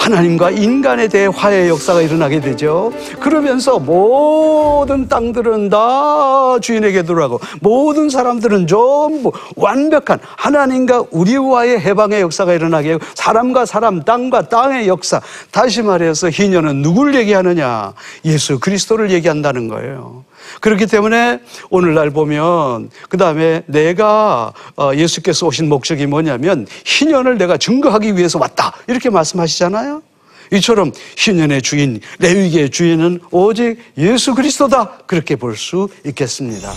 하나님과 0.00 0.50
인간에 0.52 1.08
대해 1.08 1.28
화해 1.32 1.68
역사가 1.68 2.00
일어나게 2.00 2.40
되죠. 2.40 2.90
그러면서 3.20 3.78
모든 3.78 5.08
땅들은 5.08 5.68
다 5.68 6.58
주인에게 6.60 7.02
들어가고 7.02 7.38
모든 7.60 8.08
사람들은 8.08 8.66
전부 8.66 9.30
완벽한 9.56 10.18
하나님과 10.22 11.04
우리와의 11.10 11.80
해방의 11.80 12.22
역사가 12.22 12.54
일어나게 12.54 12.92
하고 12.92 13.04
사람과 13.14 13.66
사람, 13.66 14.02
땅과 14.02 14.48
땅의 14.48 14.88
역사. 14.88 15.20
다시 15.50 15.82
말해서 15.82 16.30
희년은 16.30 16.80
누굴 16.80 17.14
얘기하느냐? 17.14 17.92
예수 18.24 18.58
그리스도를 18.58 19.10
얘기한다는 19.10 19.68
거예요. 19.68 20.24
그렇기 20.60 20.86
때문에 20.86 21.40
오늘날 21.70 22.10
보면 22.10 22.90
그 23.08 23.16
다음에 23.16 23.62
내가 23.66 24.52
어, 24.76 24.92
예수께서 24.94 25.46
오신 25.46 25.68
목적이 25.68 26.06
뭐냐면 26.06 26.66
희년을 26.84 27.38
내가 27.38 27.56
증거하기 27.56 28.16
위해서 28.16 28.38
왔다 28.38 28.74
이렇게 28.86 29.10
말씀하시잖아요. 29.10 30.02
이처럼 30.52 30.90
희년의 31.16 31.62
주인 31.62 32.00
레위기의 32.18 32.70
주인은 32.70 33.20
오직 33.30 33.78
예수 33.96 34.34
그리스도다 34.34 34.98
그렇게 35.06 35.36
볼 35.36 35.54
수 35.56 35.88
있겠습니다. 36.04 36.72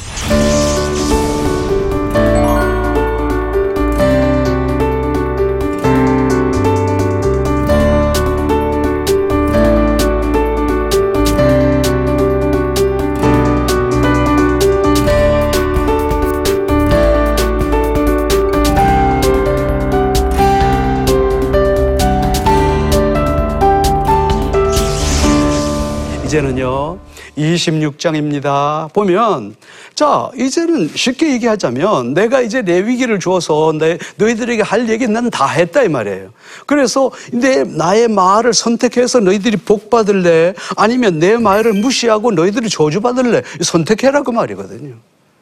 이제는요, 26.33 26.97
26장입니다. 27.37 28.91
보면, 28.91 29.55
자, 29.93 30.31
이제는 30.35 30.89
쉽게 30.95 31.31
얘기하자면, 31.33 32.15
내가 32.15 32.41
이제 32.41 32.63
레위기를 32.63 33.19
주어서 33.19 33.71
내, 33.77 33.99
너희들에게 34.15 34.63
할 34.63 34.89
얘기 34.89 35.07
난다 35.07 35.45
했다, 35.45 35.83
이 35.83 35.89
말이에요. 35.89 36.31
그래서 36.65 37.11
내, 37.31 37.63
나의 37.63 38.07
말을 38.07 38.53
선택해서 38.53 39.19
너희들이 39.19 39.57
복 39.57 39.91
받을래? 39.91 40.55
아니면 40.75 41.19
내 41.19 41.37
말을 41.37 41.73
무시하고 41.73 42.31
너희들이 42.31 42.67
저주받을래? 42.67 43.43
선택해라, 43.61 44.23
그 44.23 44.31
말이거든요. 44.31 44.95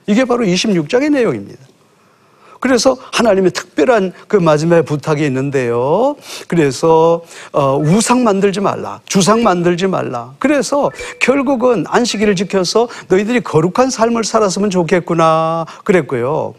이게 0.07 0.25
바로 0.25 0.43
26장의 0.43 1.10
내용입니다. 1.10 1.60
그래서 2.62 2.96
하나님의 3.12 3.51
특별한 3.51 4.13
그 4.30 4.38
마지막에 4.38 4.84
부탁이 4.84 5.25
있는데요. 5.25 6.15
그래서 6.48 7.22
어, 7.51 7.77
우상 7.77 8.24
만들지 8.24 8.62
말라, 8.62 9.01
주상 9.06 9.44
만들지 9.44 9.88
말라. 9.88 10.34
그래서 10.39 10.89
결국은 11.20 11.84
안식일을 11.89 12.38
지켜서 12.38 12.88
너희들이 13.10 13.41
거룩한 13.41 13.89
삶을 13.89 14.24
살았으면 14.24 14.70
좋겠구나 14.70 15.65
그랬고요. 15.84 16.53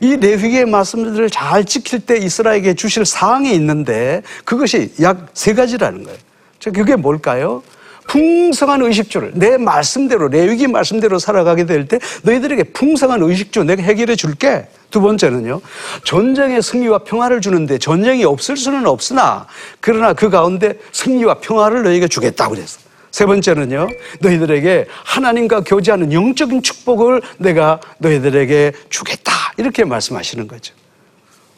이 0.00 0.14
레위기의 0.16 0.66
말씀들을 0.66 1.30
잘 1.30 1.64
지킬 1.64 1.98
때 2.00 2.16
이스라엘에게 2.18 2.74
주실 2.74 3.04
사항이 3.04 3.52
있는데 3.54 4.22
그것이 4.44 4.92
약 5.02 5.18
세 5.34 5.54
가지라는 5.54 6.04
거예요. 6.04 6.18
자, 6.58 6.70
그게 6.70 6.94
뭘까요? 6.96 7.62
풍성한 8.08 8.82
의식주를 8.82 9.32
내 9.34 9.56
말씀대로 9.56 10.28
레위기 10.28 10.66
말씀대로 10.66 11.18
살아가게 11.18 11.66
될 11.66 11.86
때 11.86 11.98
너희들에게 12.22 12.64
풍성한 12.72 13.22
의식주 13.22 13.62
내가 13.64 13.82
해결해 13.82 14.16
줄게. 14.16 14.66
두 14.90 15.00
번째는요. 15.02 15.60
전쟁의 16.04 16.62
승리와 16.62 16.98
평화를 17.00 17.40
주는데 17.40 17.78
전쟁이 17.78 18.24
없을 18.24 18.56
수는 18.56 18.86
없으나 18.86 19.46
그러나 19.80 20.14
그 20.14 20.30
가운데 20.30 20.78
승리와 20.92 21.34
평화를 21.34 21.82
너희에게 21.84 22.08
주겠다고 22.08 22.54
그랬어. 22.54 22.80
세 23.10 23.26
번째는요. 23.26 23.88
너희들에게 24.20 24.86
하나님과 25.04 25.60
교제하는 25.60 26.12
영적인 26.12 26.62
축복을 26.62 27.22
내가 27.38 27.80
너희들에게 27.98 28.72
주겠다. 28.88 29.32
이렇게 29.58 29.84
말씀하시는 29.84 30.48
거죠. 30.48 30.74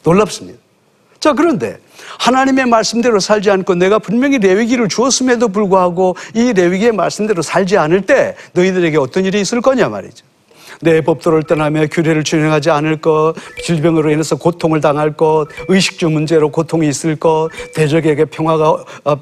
놀랍습니다. 0.03 0.59
자, 1.21 1.33
그런데 1.33 1.77
하나님의 2.19 2.65
말씀대로 2.65 3.19
살지 3.19 3.51
않고 3.51 3.75
내가 3.75 3.99
분명히 3.99 4.39
레위기를 4.39 4.89
주었음에도 4.89 5.49
불구하고 5.49 6.15
이 6.33 6.51
레위기의 6.51 6.91
말씀대로 6.93 7.43
살지 7.43 7.77
않을 7.77 8.01
때 8.01 8.35
너희들에게 8.53 8.97
어떤 8.97 9.23
일이 9.23 9.39
있을 9.39 9.61
거냐 9.61 9.87
말이죠. 9.87 10.25
내 10.81 11.01
법도를 11.01 11.43
떠나며 11.43 11.85
규례를 11.91 12.23
준행하지 12.23 12.71
않을 12.71 13.01
것, 13.01 13.35
질병으로 13.63 14.09
인해서 14.09 14.35
고통을 14.35 14.81
당할 14.81 15.13
것, 15.15 15.45
의식주 15.67 16.09
문제로 16.09 16.49
고통이 16.49 16.87
있을 16.87 17.15
것, 17.15 17.49
대적에게 17.75 18.25
평화가 18.25 18.83
어, 19.03 19.15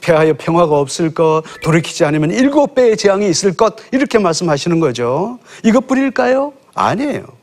패하여 0.00 0.34
평화가 0.38 0.78
없을 0.78 1.12
것, 1.12 1.42
돌이키지 1.62 2.06
않으면 2.06 2.30
일곱 2.30 2.74
배의 2.74 2.96
재앙이 2.96 3.28
있을 3.28 3.54
것 3.54 3.76
이렇게 3.92 4.18
말씀하시는 4.18 4.80
거죠. 4.80 5.38
이것뿐일까요? 5.64 6.54
아니에요. 6.74 7.41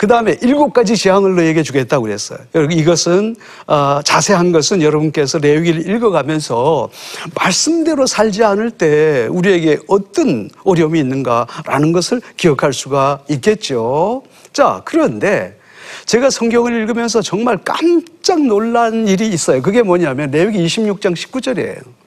그 0.00 0.06
다음에 0.06 0.34
일곱 0.40 0.72
가지 0.72 0.96
재앙을 0.96 1.34
너에게 1.36 1.62
주겠다고 1.62 2.04
그랬어요. 2.04 2.38
이것은 2.70 3.36
어, 3.66 4.00
자세한 4.02 4.50
것은 4.50 4.80
여러분께서 4.80 5.36
레위기를 5.36 5.94
읽어가면서 5.94 6.88
말씀대로 7.34 8.06
살지 8.06 8.42
않을 8.42 8.70
때 8.70 9.28
우리에게 9.30 9.80
어떤 9.88 10.48
어려움이 10.64 10.98
있는가라는 11.00 11.92
것을 11.92 12.22
기억할 12.38 12.72
수가 12.72 13.24
있겠죠. 13.28 14.22
자 14.54 14.80
그런데 14.86 15.58
제가 16.06 16.30
성경을 16.30 16.72
읽으면서 16.80 17.20
정말 17.20 17.58
깜짝 17.62 18.40
놀란 18.40 19.06
일이 19.06 19.28
있어요. 19.28 19.60
그게 19.60 19.82
뭐냐면 19.82 20.30
레위기 20.30 20.64
26장 20.64 21.14
19절이에요. 21.14 21.99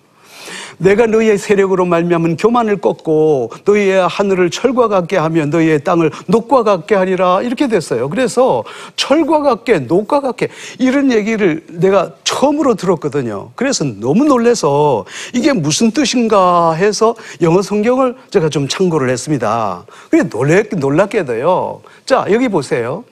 내가 0.78 1.06
너희의 1.08 1.38
세력으로 1.38 1.86
말미암은 1.86 2.38
교만을 2.38 2.78
꺾고 2.78 3.52
너희의 3.66 4.08
하늘을 4.08 4.50
철과 4.50 4.88
같게 4.88 5.18
하며 5.18 5.46
너희의 5.46 5.84
땅을 5.84 6.12
녹과 6.28 6.64
같게 6.64 6.96
하리라 6.96 7.42
이렇게 7.42 7.68
됐어요. 7.68 8.10
그래서 8.10 8.64
철과 8.96 9.42
같게 9.42 9.80
녹과 9.80 10.22
같게 10.22 10.50
이런 10.80 11.12
얘기를 11.12 11.64
내가 11.70 12.12
처음으로 12.24 12.76
들었거든요. 12.76 13.52
그래서 13.56 13.84
너무 13.84 14.26
놀래서 14.26 15.06
이게 15.34 15.54
무슨 15.54 15.92
뜻인가 15.92 16.74
해서 16.74 17.16
영어 17.42 17.62
성경을 17.62 18.16
제가 18.30 18.50
좀 18.50 18.68
참고를 18.68 19.10
했습니다. 19.10 19.86
그게 20.10 20.24
놀래 20.24 20.64
놀랍게도요. 20.72 21.82
자 22.06 22.26
여기 22.32 22.50
보세요. 22.50 23.04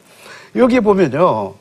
여기 0.56 0.80
보면요. 0.80 1.61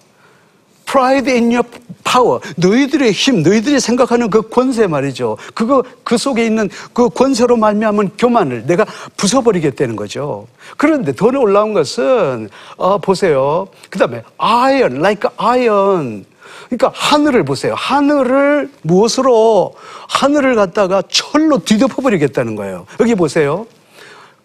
Pride 0.91 1.31
in 1.31 1.53
your 1.53 1.69
power. 2.05 2.41
너희들의 2.57 3.13
힘, 3.13 3.43
너희들이 3.43 3.79
생각하는 3.79 4.31
그 4.31 4.49
권세 4.49 4.87
말이죠. 4.87 5.37
그거 5.55 5.85
그 6.03 6.19
속에 6.19 6.45
있는 6.45 6.69
그 6.93 7.09
권세로 7.09 7.57
말미암은 7.57 8.13
교만을 8.19 8.67
내가 8.67 8.85
부숴버리겠다는 9.17 9.95
거죠. 9.95 10.47
그런데 10.77 11.15
더 11.15 11.31
놀라운 11.31 11.73
것은 11.73 12.49
어, 12.77 12.99
보세요. 12.99 13.69
그다음에 13.91 14.23
iron, 14.39 14.97
like 14.97 15.31
iron. 15.37 16.25
그러니까 16.67 16.93
하늘을 16.95 17.45
보세요. 17.45 17.75
하늘을 17.77 18.71
무엇으로 18.83 19.75
하늘을 20.09 20.55
갖다가 20.55 21.03
철로 21.09 21.59
뒤덮어 21.59 22.03
버리겠다는 22.03 22.57
거예요. 22.57 22.87
여기 23.01 23.15
보세요. 23.15 23.67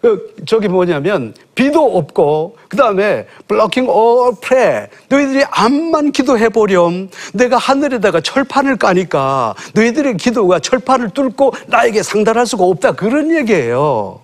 그 0.06 0.36
저기 0.46 0.68
뭐냐면 0.68 1.34
비도 1.56 1.98
없고 1.98 2.56
그 2.68 2.76
다음에 2.76 3.26
blocking 3.48 3.90
all 3.90 4.34
prayer 4.40 4.86
너희들이 5.08 5.44
암만 5.50 6.12
기도해 6.12 6.50
보렴 6.50 7.10
내가 7.34 7.56
하늘에다가 7.56 8.20
철판을 8.20 8.76
까니까 8.76 9.56
너희들의 9.74 10.16
기도가 10.16 10.60
철판을 10.60 11.10
뚫고 11.10 11.54
나에게 11.66 12.04
상달할 12.04 12.46
수가 12.46 12.62
없다 12.62 12.92
그런 12.92 13.34
얘기예요. 13.34 14.20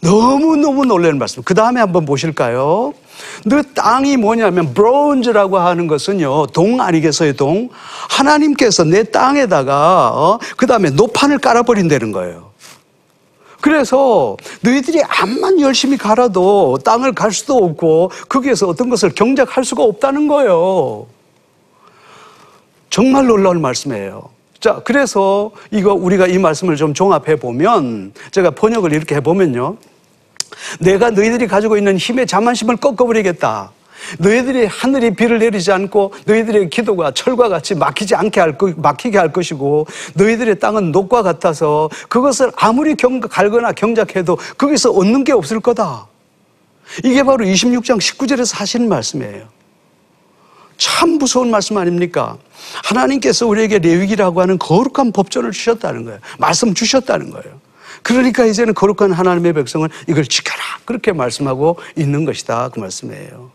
너무너무 0.00 0.84
놀라는 0.84 1.18
말씀. 1.18 1.42
그 1.42 1.54
다음에 1.54 1.80
한번 1.80 2.04
보실까요? 2.04 2.94
너 3.46 3.62
땅이 3.74 4.16
뭐냐면 4.16 4.74
브론즈라고 4.74 5.58
하는 5.58 5.88
것은요 5.88 6.46
동 6.48 6.80
아니겠어요 6.80 7.32
동 7.32 7.68
하나님께서 8.10 8.84
내 8.84 9.02
땅에다가 9.02 10.10
어? 10.14 10.38
그 10.56 10.68
다음에 10.68 10.90
노판을 10.90 11.38
깔아버린다는 11.38 12.12
거예요. 12.12 12.43
그래서 13.64 14.36
너희들이 14.60 15.02
암만 15.02 15.58
열심히 15.62 15.96
갈아도 15.96 16.76
땅을 16.84 17.14
갈 17.14 17.32
수도 17.32 17.56
없고 17.56 18.10
거기에서 18.28 18.68
어떤 18.68 18.90
것을 18.90 19.14
경작할 19.14 19.64
수가 19.64 19.82
없다는 19.84 20.28
거예요. 20.28 21.06
정말 22.90 23.26
놀라운 23.26 23.62
말씀이에요. 23.62 24.28
자, 24.60 24.82
그래서 24.84 25.50
이거 25.70 25.94
우리가 25.94 26.26
이 26.26 26.36
말씀을 26.36 26.76
좀 26.76 26.92
종합해 26.92 27.36
보면 27.36 28.12
제가 28.32 28.50
번역을 28.50 28.92
이렇게 28.92 29.14
해 29.14 29.22
보면요. 29.22 29.78
내가 30.80 31.08
너희들이 31.08 31.46
가지고 31.46 31.78
있는 31.78 31.96
힘의 31.96 32.26
자만심을 32.26 32.76
꺾어버리겠다. 32.76 33.72
너희들이 34.18 34.66
하늘이 34.66 35.14
비를 35.14 35.38
내리지 35.38 35.72
않고 35.72 36.12
너희들의 36.26 36.70
기도가 36.70 37.12
철과 37.12 37.48
같이 37.48 37.74
막히지 37.74 38.14
않게 38.14 38.40
할 38.40 38.58
것, 38.58 38.78
막히게 38.78 39.18
할 39.18 39.32
것이고 39.32 39.86
너희들의 40.14 40.58
땅은 40.58 40.92
녹과 40.92 41.22
같아서 41.22 41.88
그것을 42.08 42.50
아무리 42.56 42.94
경, 42.94 43.20
갈거나 43.20 43.72
경작해도 43.72 44.38
거기서 44.58 44.90
얻는 44.90 45.24
게 45.24 45.32
없을 45.32 45.60
거다. 45.60 46.06
이게 47.02 47.22
바로 47.22 47.44
26장 47.44 47.98
19절에서 47.98 48.56
하시는 48.56 48.88
말씀이에요. 48.88 49.48
참 50.76 51.10
무서운 51.10 51.50
말씀 51.50 51.76
아닙니까? 51.76 52.36
하나님께서 52.84 53.46
우리에게 53.46 53.78
레위기라고 53.78 54.40
하는 54.40 54.58
거룩한 54.58 55.12
법전을 55.12 55.52
주셨다는 55.52 56.04
거예요. 56.04 56.18
말씀 56.38 56.74
주셨다는 56.74 57.30
거예요. 57.30 57.60
그러니까 58.02 58.44
이제는 58.44 58.74
거룩한 58.74 59.12
하나님의 59.12 59.52
백성은 59.54 59.88
이걸 60.08 60.24
지켜라. 60.24 60.62
그렇게 60.84 61.12
말씀하고 61.12 61.78
있는 61.96 62.24
것이다. 62.24 62.70
그 62.70 62.80
말씀이에요. 62.80 63.50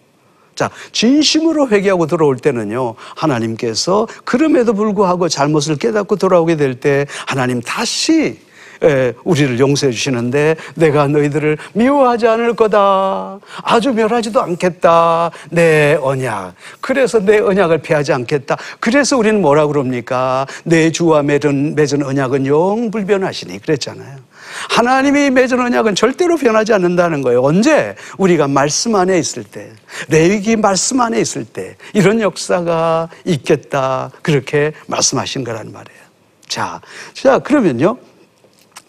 자, 0.59 0.69
진심으로 0.91 1.69
회개하고 1.69 2.05
돌아올 2.05 2.35
때는요, 2.35 2.95
하나님께서 3.15 4.09
그럼에도 4.25 4.73
불구하고 4.73 5.29
잘못을 5.29 5.77
깨닫고 5.77 6.17
돌아오게 6.17 6.57
될 6.57 6.79
때 6.79 7.05
하나님 7.25 7.61
다시 7.61 8.39
예, 8.83 9.13
우리를 9.23 9.59
용서해 9.59 9.91
주시는데 9.91 10.55
내가 10.75 11.07
너희들을 11.07 11.57
미워하지 11.73 12.27
않을 12.27 12.55
거다. 12.55 13.39
아주 13.63 13.91
멸하지도 13.93 14.41
않겠다. 14.41 15.31
내 15.49 15.97
언약. 16.01 16.53
그래서 16.79 17.19
내 17.19 17.39
언약을 17.39 17.79
피하지 17.79 18.13
않겠다. 18.13 18.57
그래서 18.79 19.17
우리는 19.17 19.41
뭐라 19.41 19.67
그럽니까? 19.67 20.45
내 20.63 20.91
주와 20.91 21.23
맺은, 21.23 21.75
맺은 21.75 22.03
언약은 22.03 22.45
영 22.45 22.91
불변하시니. 22.91 23.59
그랬잖아요. 23.59 24.28
하나님이 24.69 25.29
맺은 25.31 25.59
언약은 25.59 25.95
절대로 25.95 26.37
변하지 26.37 26.73
않는다는 26.73 27.21
거예요. 27.21 27.43
언제? 27.43 27.95
우리가 28.17 28.47
말씀 28.47 28.95
안에 28.95 29.17
있을 29.17 29.43
때, 29.43 29.71
레위기 30.09 30.55
말씀 30.55 31.01
안에 31.01 31.19
있을 31.19 31.45
때, 31.45 31.75
이런 31.93 32.21
역사가 32.21 33.09
있겠다. 33.25 34.11
그렇게 34.21 34.73
말씀하신 34.87 35.43
거란 35.43 35.71
말이에요. 35.71 35.99
자, 36.47 36.81
자, 37.13 37.39
그러면요. 37.39 37.97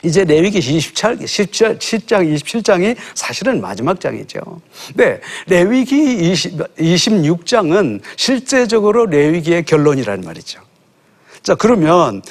이제 0.02 0.24
레위기 0.24 0.58
27, 0.58 1.26
17, 1.26 1.78
7장, 1.78 2.34
27장이 2.34 2.96
사실은 3.14 3.60
마지막 3.60 4.00
장이죠. 4.00 4.40
네. 4.94 5.20
레위기 5.46 6.30
20, 6.30 6.76
26장은 6.78 8.00
실제적으로 8.16 9.04
레위기의 9.06 9.64
결론이라는 9.64 10.24
말이죠. 10.24 10.69
자, 11.42 11.54
그러면, 11.54 12.22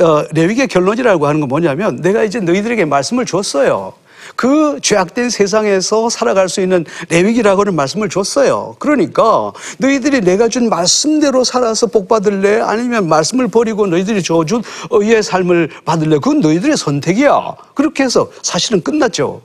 어, 0.00 0.24
레위기의 0.32 0.68
결론이라고 0.68 1.26
하는 1.26 1.40
건 1.40 1.48
뭐냐면 1.48 1.96
내가 1.96 2.24
이제 2.24 2.40
너희들에게 2.40 2.84
말씀을 2.86 3.26
줬어요. 3.26 3.92
그 4.36 4.78
죄악된 4.80 5.28
세상에서 5.28 6.08
살아갈 6.08 6.48
수 6.48 6.62
있는 6.62 6.86
레위기라고 7.10 7.60
하는 7.60 7.74
말씀을 7.74 8.08
줬어요. 8.08 8.74
그러니까 8.78 9.52
너희들이 9.78 10.22
내가 10.22 10.48
준 10.48 10.70
말씀대로 10.70 11.44
살아서 11.44 11.86
복 11.86 12.08
받을래? 12.08 12.60
아니면 12.60 13.06
말씀을 13.08 13.48
버리고 13.48 13.86
너희들이 13.86 14.22
줘준 14.22 14.62
의의 14.90 15.22
삶을 15.22 15.68
받을래? 15.84 16.16
그건 16.16 16.40
너희들의 16.40 16.76
선택이야. 16.76 17.54
그렇게 17.74 18.04
해서 18.04 18.30
사실은 18.42 18.82
끝났죠. 18.82 19.42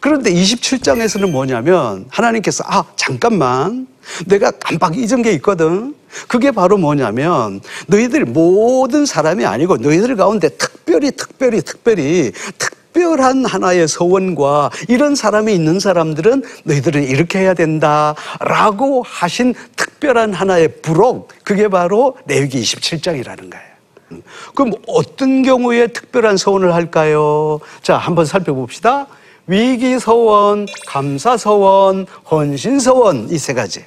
그런데 0.00 0.30
27장에서는 0.32 1.30
뭐냐면 1.30 2.04
하나님께서 2.10 2.64
아, 2.66 2.84
잠깐만. 2.96 3.86
내가 4.26 4.50
깜빡 4.52 4.96
잊은 4.96 5.22
게 5.22 5.32
있거든. 5.34 5.94
그게 6.26 6.50
바로 6.50 6.78
뭐냐면 6.78 7.60
너희들 7.86 8.24
모든 8.24 9.04
사람이 9.06 9.44
아니고 9.44 9.76
너희들 9.76 10.16
가운데 10.16 10.48
특별히 10.48 11.10
특별히 11.10 11.60
특별히 11.60 12.32
특별한 12.58 13.44
하나의 13.44 13.86
서원과 13.86 14.70
이런 14.88 15.14
사람이 15.14 15.52
있는 15.54 15.78
사람들은 15.78 16.42
너희들은 16.64 17.04
이렇게 17.04 17.40
해야 17.40 17.52
된다라고 17.54 19.02
하신 19.06 19.54
특별한 19.76 20.32
하나의 20.32 20.80
부록 20.80 21.28
그게 21.44 21.68
바로 21.68 22.16
레위기 22.26 22.60
27장이라는 22.62 23.50
거예요. 23.50 24.22
그럼 24.54 24.72
어떤 24.86 25.42
경우에 25.42 25.88
특별한 25.88 26.38
서원을 26.38 26.72
할까요? 26.74 27.60
자, 27.82 27.98
한번 27.98 28.24
살펴봅시다. 28.24 29.06
위기 29.46 29.98
서원, 29.98 30.66
감사 30.86 31.36
서원, 31.36 32.06
헌신 32.30 32.80
서원 32.80 33.28
이 33.30 33.38
세 33.38 33.52
가지. 33.54 33.84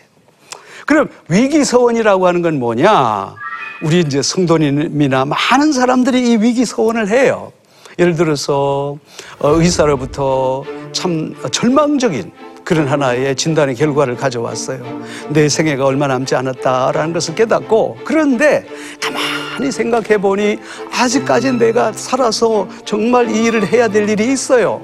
그럼 0.92 1.08
위기 1.30 1.64
서원이라고 1.64 2.28
하는 2.28 2.42
건 2.42 2.60
뭐냐? 2.60 3.34
우리 3.82 4.02
이제 4.02 4.22
성도님이나 4.22 5.24
많은 5.24 5.72
사람들이 5.72 6.32
이 6.32 6.36
위기 6.36 6.66
서원을 6.66 7.08
해요. 7.08 7.54
예를 7.98 8.18
들어서 8.18 8.98
어, 9.40 9.50
의사로부터 9.52 10.66
참 10.92 11.34
절망적인 11.50 12.34
그런 12.66 12.90
하나의 12.90 13.38
진단의 13.38 13.76
결과를 13.76 14.18
가져왔어요. 14.18 14.84
내 15.30 15.48
생애가 15.48 15.86
얼마 15.86 16.08
남지 16.08 16.36
않았다라는 16.36 17.14
것을 17.14 17.36
깨닫고 17.36 18.00
그런데 18.04 18.68
가만히 19.02 19.72
생각해 19.72 20.18
보니 20.18 20.60
아직까지 20.92 21.54
내가 21.54 21.94
살아서 21.94 22.68
정말 22.84 23.34
이 23.34 23.46
일을 23.46 23.66
해야 23.66 23.88
될 23.88 24.10
일이 24.10 24.30
있어요. 24.30 24.82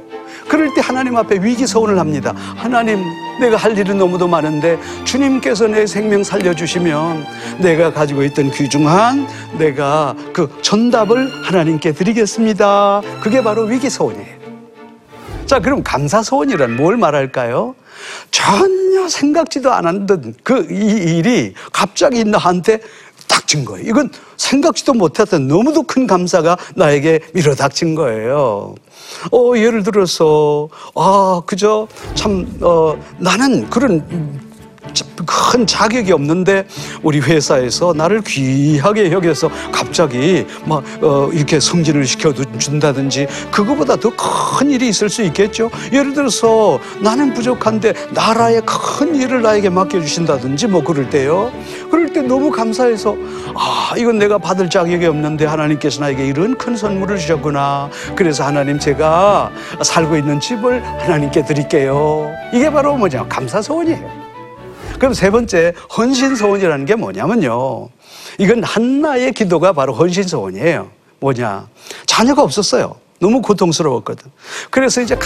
그럴 0.47 0.73
때 0.73 0.79
하나님 0.79 1.17
앞에 1.17 1.39
위기 1.41 1.67
서원을 1.67 1.99
합니다. 1.99 2.33
하나님, 2.55 3.03
내가 3.39 3.55
할 3.57 3.77
일은 3.77 3.97
너무도 3.97 4.27
많은데 4.27 4.79
주님께서 5.03 5.67
내 5.67 5.85
생명 5.85 6.23
살려주시면 6.23 7.25
내가 7.59 7.93
가지고 7.93 8.23
있던 8.23 8.51
귀중한 8.51 9.27
내가 9.57 10.15
그 10.33 10.51
전답을 10.61 11.45
하나님께 11.45 11.91
드리겠습니다. 11.93 13.01
그게 13.21 13.43
바로 13.43 13.63
위기 13.63 13.89
서원이에요. 13.89 14.37
자, 15.45 15.59
그럼 15.59 15.81
감사 15.83 16.21
소원이란 16.21 16.75
뭘 16.75 16.97
말할까요? 16.97 17.75
전혀 18.31 19.07
생각지도 19.09 19.71
않았던 19.71 20.35
그 20.43 20.67
이 20.69 21.17
일이 21.17 21.53
갑자기 21.71 22.23
나한테 22.25 22.79
닥친 23.27 23.65
거예요. 23.65 23.87
이건 23.87 24.09
생각지도 24.37 24.93
못했던 24.93 25.47
너무도 25.47 25.83
큰 25.83 26.07
감사가 26.07 26.57
나에게 26.75 27.19
밀어닥친 27.33 27.95
거예요. 27.95 28.75
어, 29.31 29.53
예를 29.55 29.83
들어서, 29.83 30.69
아, 30.95 31.41
그저 31.45 31.87
참, 32.15 32.45
어, 32.61 32.97
나는 33.17 33.69
그런 33.69 34.46
큰 35.25 35.65
자격이 35.65 36.11
없는데 36.11 36.65
우리 37.03 37.19
회사에서 37.19 37.93
나를 37.93 38.21
귀하게 38.21 39.11
여겨서 39.11 39.49
갑자기 39.71 40.45
막 40.65 40.83
어, 41.01 41.29
이렇게 41.33 41.59
승진을 41.59 42.05
시켜 42.05 42.33
준다든지 42.33 43.27
그거보다 43.51 43.95
더 43.95 44.11
큰 44.57 44.71
일이 44.71 44.87
있을 44.89 45.09
수 45.09 45.21
있겠죠. 45.23 45.69
예를 45.91 46.13
들어서 46.13 46.79
나는 47.01 47.33
부족한데 47.33 47.93
나라의 48.11 48.61
큰 48.65 49.15
일을 49.15 49.41
나에게 49.41 49.69
맡겨 49.69 50.01
주신다든지 50.01 50.67
뭐 50.67 50.83
그럴 50.83 51.09
때요. 51.09 51.51
그럴 51.91 52.11
때 52.11 52.21
너무 52.21 52.51
감사해서 52.51 53.15
아 53.55 53.93
이건 53.97 54.17
내가 54.17 54.37
받을 54.37 54.69
자격이 54.69 55.05
없는데 55.05 55.45
하나님께서 55.45 56.01
나에게 56.01 56.25
이런 56.25 56.57
큰 56.57 56.75
선물을 56.75 57.17
주셨구나. 57.17 57.89
그래서 58.15 58.43
하나님 58.45 58.79
제가 58.79 59.51
살고 59.83 60.17
있는 60.17 60.39
집을 60.39 60.83
하나님께 60.83 61.45
드릴게요. 61.45 62.31
이게 62.53 62.71
바로 62.71 62.95
뭐냐 62.95 63.25
감사 63.27 63.61
소원이에요. 63.61 64.26
그럼 64.99 65.13
세 65.13 65.29
번째 65.29 65.73
헌신소원이라는 65.97 66.85
게 66.85 66.95
뭐냐면요. 66.95 67.89
이건 68.39 68.63
한나의 68.63 69.31
기도가 69.33 69.73
바로 69.73 69.93
헌신소원이에요. 69.93 70.89
뭐냐. 71.19 71.67
자녀가 72.05 72.43
없었어요. 72.43 72.95
너무 73.19 73.41
고통스러웠거든. 73.41 74.29
그래서 74.69 75.01
이제 75.01 75.17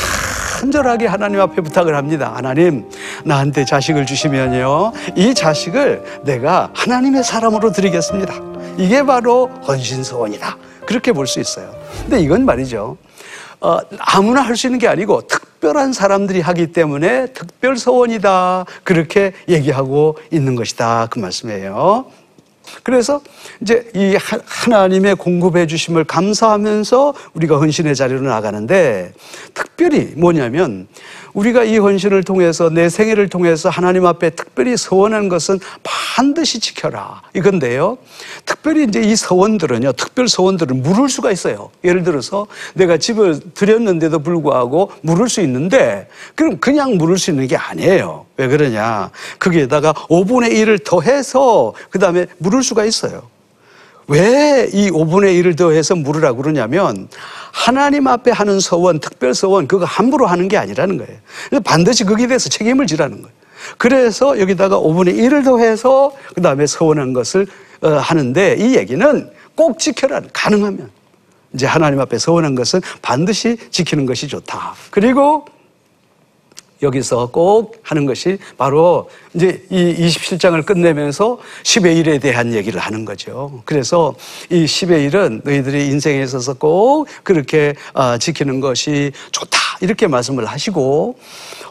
간절하게 0.60 1.08
하나님 1.08 1.42
앞에 1.42 1.62
부탁을 1.62 1.96
합니다. 1.96 2.32
하나님, 2.34 2.86
나한테 3.26 3.66
자식을 3.66 4.06
주시면요. 4.06 4.94
이 5.18 5.34
자식을 5.34 6.22
내가 6.24 6.70
하나님의 6.74 7.24
사람으로 7.24 7.72
드리겠습니다. 7.74 8.34
이게 8.78 9.04
바로 9.04 9.48
헌신소원이다. 9.68 10.58
그렇게 10.86 11.12
볼 11.12 11.28
수 11.28 11.40
있어요. 11.42 11.74
근데 12.04 12.22
이건 12.22 12.46
말이죠. 12.46 12.98
어, 13.62 13.78
아무나 14.00 14.42
할 14.42 14.56
수 14.56 14.68
있는 14.68 14.80
게 14.80 14.88
아니고 14.88 15.28
특별한 15.28 15.94
사람들이 15.94 16.42
하기 16.42 16.72
때문에 16.74 17.28
특별 17.28 17.78
소원이다. 17.78 18.66
그렇게 18.84 19.34
얘기하고 19.48 20.18
있는 20.32 20.56
것이다. 20.56 21.08
그 21.10 21.20
말씀이에요. 21.20 22.06
그래서 22.84 23.22
이제 23.62 23.90
이 23.96 24.18
하나님의 24.46 25.16
공급해 25.16 25.68
주심을 25.68 26.06
감사하면서 26.06 27.14
우리가 27.34 27.58
헌신의 27.58 27.96
자리로 27.96 28.22
나가는데 28.22 29.14
특별히 29.54 30.14
뭐냐면 30.16 30.88
우리가 31.34 31.64
이 31.64 31.78
헌신을 31.78 32.24
통해서 32.24 32.70
내 32.70 32.90
생애를 32.90 33.30
통해서 33.30 33.70
하나님 33.70 34.06
앞에 34.06 34.32
특별히 34.32 34.78
서원한 34.78 35.30
것은 35.30 35.60
반드시 35.84 36.60
지켜라 36.60 37.22
이건데요. 37.36 37.98
특별히 38.46 38.86
이제 38.86 39.02
이 39.02 39.16
서원들은요, 39.16 39.94
특별 39.94 40.28
서원들은 40.28 40.82
물을 40.82 41.10
수가 41.10 41.32
있어요. 41.32 41.70
예를 41.84 42.04
들어서 42.04 42.48
내가 42.74 42.98
집을 42.98 43.40
들였는데도 43.54 44.20
불구하고 44.20 44.92
물을 45.02 45.30
수 45.30 45.42
있는데 45.42 46.08
그럼 46.36 46.58
그냥 46.58 46.98
물을 46.98 47.18
수 47.18 47.32
있는 47.32 47.48
게 47.48 47.56
아니에요. 47.56 48.26
왜 48.38 48.48
그러냐? 48.48 49.12
거기에다가 49.40 49.94
5분의 49.94 50.52
1을 50.54 50.84
더해서 50.84 51.74
그 51.90 52.00
다음에 52.00 52.26
물을 52.38 52.64
수가 52.64 52.86
있어요. 52.86 53.24
왜 54.12 54.52
이 54.74 54.90
5분의 54.90 55.42
1을 55.42 55.58
더해서 55.58 55.96
물으라고 55.96 56.42
그러냐면 56.42 57.08
하나님 57.52 58.08
앞에 58.08 58.32
하는 58.32 58.60
서원, 58.60 59.00
특별 59.00 59.34
서원, 59.34 59.68
그거 59.68 59.86
함부로 59.86 60.28
하는 60.28 60.48
게 60.48 60.58
아니라는 60.58 60.98
거예요. 60.98 61.20
반드시 61.64 62.04
거기에 62.04 62.28
대해서 62.28 62.50
책임을 62.50 62.88
지라는 62.88 63.22
거예요. 63.22 63.36
그래서 63.78 64.40
여기다가 64.40 64.80
5분의 64.80 65.16
1을 65.18 65.44
더해서 65.44 66.12
그 66.34 66.42
다음에 66.42 66.66
서원한 66.66 67.14
것을 67.14 67.48
어, 67.82 67.90
하는데 67.90 68.56
이 68.60 68.76
얘기는 68.76 69.30
꼭 69.56 69.80
지켜라. 69.80 70.22
가능하면. 70.34 70.90
이제 71.54 71.66
하나님 71.66 72.00
앞에 72.00 72.18
서원한 72.18 72.56
것은 72.56 72.82
반드시 73.02 73.58
지키는 73.72 74.06
것이 74.06 74.28
좋다. 74.28 74.74
그리고 74.90 75.46
여기서 76.82 77.28
꼭 77.32 77.80
하는 77.84 78.06
것이 78.06 78.38
바로 78.58 79.10
이제 79.34 79.64
이 79.70 80.08
27장을 80.08 80.66
끝내면서 80.66 81.40
10의 81.64 82.04
1에 82.04 82.22
대한 82.22 82.54
얘기를 82.54 82.80
하는 82.80 83.06
거죠. 83.06 83.62
그래서 83.66 84.16
이 84.50 84.66
10의 84.66 85.10
1은 85.12 85.42
너희들이 85.44 85.88
인생에 85.88 86.22
있어서 86.24 86.54
꼭 86.54 87.08
그렇게 87.24 87.76
아, 87.94 88.18
지키는 88.18 88.60
것이 88.60 89.12
좋다. 89.32 89.60
이렇게 89.82 90.08
말씀을 90.08 90.46
하시고 90.46 91.18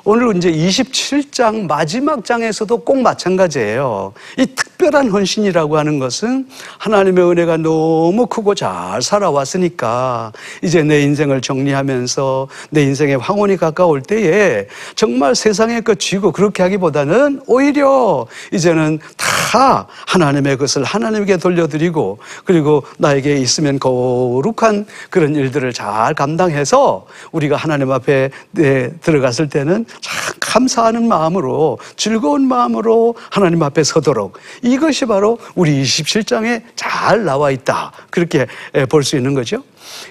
오늘 0.05 0.37
이제 0.37 0.51
27장 0.51 1.67
마지막 1.67 2.25
장에서도 2.25 2.79
꼭 2.79 2.99
마찬가지예요. 3.03 4.13
이 4.39 4.47
특 4.47 4.70
별한 4.81 5.11
헌신이라고 5.11 5.77
하는 5.77 5.99
것은 5.99 6.47
하나님의 6.79 7.31
은혜가 7.31 7.59
너무 7.59 8.27
크고 8.27 8.55
잘 8.55 9.03
살아왔으니까 9.03 10.33
이제 10.63 10.83
내 10.83 11.03
인생을 11.03 11.43
정리하면서 11.43 12.49
내 12.71 12.83
인생의 12.85 13.19
황혼이 13.19 13.59
가까울 13.59 14.01
때에 14.01 14.67
정말 14.95 15.35
세상의 15.35 15.83
끝이고 15.83 16.33
그렇게 16.33 16.63
하기보다는 16.63 17.43
오히려 17.47 18.27
이제는 18.53 19.01
다 19.19 19.87
하나님의 20.07 20.57
것을 20.57 20.83
하나님께 20.85 21.37
돌려드리고 21.37 22.19
그리고 22.45 22.83
나에게 22.97 23.37
있으면 23.37 23.79
거룩한 23.79 24.87
그런 25.11 25.35
일들을 25.35 25.75
잘 25.75 26.15
감당해서 26.15 27.07
우리가 27.33 27.57
하나님 27.57 27.93
앞에 27.93 28.31
네, 28.53 28.91
들어갔을 29.03 29.51
때는 29.51 29.85
참 30.01 30.35
감사하는 30.41 31.07
마음으로 31.07 31.79
즐거운 31.97 32.49
마음으로 32.49 33.15
하나님 33.31 33.63
앞에 33.63 33.85
서도록 33.85 34.39
이 34.63 34.70
것이 34.79 35.07
바로 35.07 35.39
우리 35.55 35.83
27장에 35.83 36.63
잘 36.77 37.25
나와 37.25 37.51
있다. 37.51 37.93
그렇게 38.11 38.47
볼 38.89 39.03
수 39.03 39.17
있는 39.17 39.35
거죠. 39.35 39.63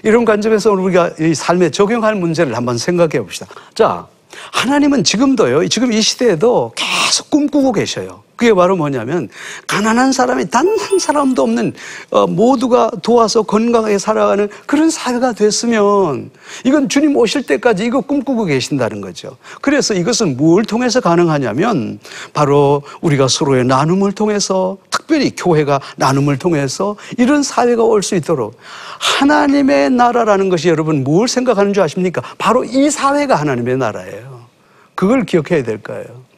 이런 0.02 0.24
관점에서 0.24 0.72
우리가 0.72 1.12
이 1.20 1.34
삶에 1.34 1.70
적용할 1.70 2.14
문제를 2.14 2.56
한번 2.56 2.76
생각해 2.78 3.20
봅시다. 3.20 3.46
자, 3.74 4.06
하나님은 4.52 5.04
지금도요, 5.04 5.68
지금 5.68 5.92
이 5.92 6.00
시대에도 6.02 6.72
계속 6.76 7.30
꿈꾸고 7.30 7.72
계셔요. 7.72 8.22
그게 8.40 8.54
바로 8.54 8.74
뭐냐면 8.74 9.28
가난한 9.66 10.12
사람이 10.12 10.48
단 10.48 10.70
한 10.80 10.98
사람도 10.98 11.42
없는 11.42 11.74
어, 12.10 12.26
모두가 12.26 12.90
도와서 13.02 13.42
건강하게 13.42 13.98
살아가는 13.98 14.48
그런 14.66 14.88
사회가 14.88 15.32
됐으면 15.32 16.30
이건 16.64 16.88
주님 16.88 17.16
오실 17.16 17.42
때까지 17.42 17.84
이거 17.84 18.00
꿈꾸고 18.00 18.46
계신다는 18.46 19.02
거죠. 19.02 19.36
그래서 19.60 19.92
이것은 19.92 20.38
뭘 20.38 20.64
통해서 20.64 21.00
가능하냐면 21.00 21.98
바로 22.32 22.82
우리가 23.02 23.28
서로의 23.28 23.64
나눔을 23.66 24.12
통해서 24.12 24.78
특별히 24.90 25.34
교회가 25.36 25.80
나눔을 25.96 26.38
통해서 26.38 26.96
이런 27.18 27.42
사회가 27.42 27.82
올 27.82 28.00
수 28.02 28.14
있도록 28.14 28.56
하나님의 28.98 29.90
나라라는 29.90 30.48
것이 30.48 30.68
여러분 30.70 31.04
뭘 31.04 31.28
생각하는 31.28 31.74
줄 31.74 31.82
아십니까? 31.82 32.22
바로 32.38 32.64
이 32.64 32.88
사회가 32.88 33.34
하나님의 33.34 33.76
나라예요. 33.76 34.46
그걸 34.94 35.24
기억해야 35.24 35.62
될 35.62 35.82
거예요. 35.82 36.29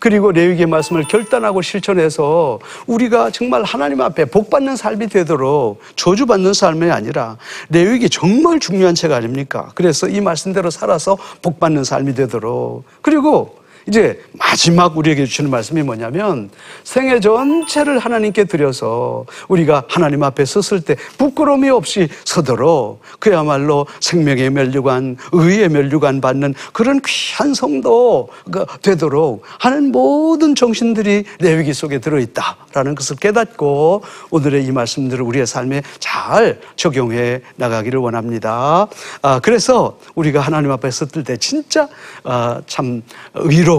그리고 0.00 0.32
레위기의 0.32 0.66
말씀을 0.66 1.04
결단하고 1.04 1.62
실천해서 1.62 2.58
우리가 2.86 3.30
정말 3.30 3.64
하나님 3.64 4.00
앞에 4.00 4.26
복 4.26 4.50
받는 4.50 4.76
삶이 4.76 5.08
되도록 5.08 5.80
저주받는 5.96 6.52
삶이 6.52 6.90
아니라 6.90 7.36
레위기 7.70 8.08
정말 8.10 8.60
중요한 8.60 8.94
책 8.94 9.12
아닙니까? 9.12 9.70
그래서 9.74 10.08
이 10.08 10.20
말씀대로 10.20 10.70
살아서 10.70 11.16
복 11.42 11.60
받는 11.60 11.84
삶이 11.84 12.14
되도록 12.14 12.84
그리고 13.02 13.58
이제 13.86 14.20
마지막 14.32 14.96
우리에게 14.96 15.24
주시는 15.24 15.50
말씀이 15.50 15.82
뭐냐면 15.82 16.50
생애 16.84 17.20
전체를 17.20 17.98
하나님께 17.98 18.44
드려서 18.44 19.24
우리가 19.48 19.84
하나님 19.88 20.22
앞에 20.22 20.44
섰을 20.44 20.80
때 20.82 20.96
부끄러움이 21.16 21.68
없이 21.70 22.08
서도록 22.24 23.00
그야말로 23.18 23.86
생명의 24.00 24.50
멸류관, 24.50 25.16
의의 25.32 25.68
멸류관 25.68 26.20
받는 26.20 26.54
그런 26.72 27.00
귀한 27.04 27.54
성도가 27.54 28.66
되도록 28.82 29.42
하는 29.58 29.92
모든 29.92 30.54
정신들이 30.54 31.24
레위기 31.40 31.72
속에 31.74 31.98
들어있다라는 31.98 32.94
것을 32.94 33.16
깨닫고 33.16 34.02
오늘의 34.30 34.64
이 34.64 34.72
말씀들을 34.72 35.22
우리의 35.22 35.46
삶에 35.46 35.82
잘 35.98 36.60
적용해 36.76 37.40
나가기를 37.56 38.00
원합니다. 38.00 38.86
아, 39.22 39.40
그래서 39.40 39.98
우리가 40.14 40.40
하나님 40.40 40.70
앞에 40.72 40.90
섰을 40.90 41.24
때 41.24 41.36
진짜 41.36 41.88
아, 42.24 42.60
참 42.66 43.02
의로 43.34 43.77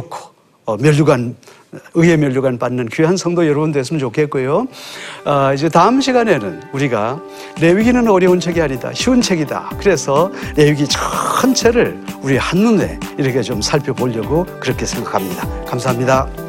어, 0.65 0.77
멸류관 0.77 1.35
의의 1.93 2.17
멸류관 2.17 2.57
받는 2.57 2.89
귀한 2.89 3.17
성도 3.17 3.45
여러분 3.47 3.71
됐으면 3.71 3.99
좋겠고요. 3.99 4.67
어, 5.25 5.53
이제 5.53 5.69
다음 5.69 6.01
시간에는 6.01 6.61
우리가 6.73 7.21
레위기는 7.59 8.07
어려운 8.07 8.39
책이 8.39 8.61
아니다, 8.61 8.91
쉬운 8.93 9.21
책이다. 9.21 9.71
그래서 9.79 10.31
레위기 10.55 10.85
전체를 10.87 11.99
우리 12.21 12.37
한눈에 12.37 12.99
이렇게 13.17 13.41
좀 13.41 13.61
살펴보려고 13.61 14.45
그렇게 14.59 14.85
생각합니다. 14.85 15.47
감사합니다. 15.65 16.48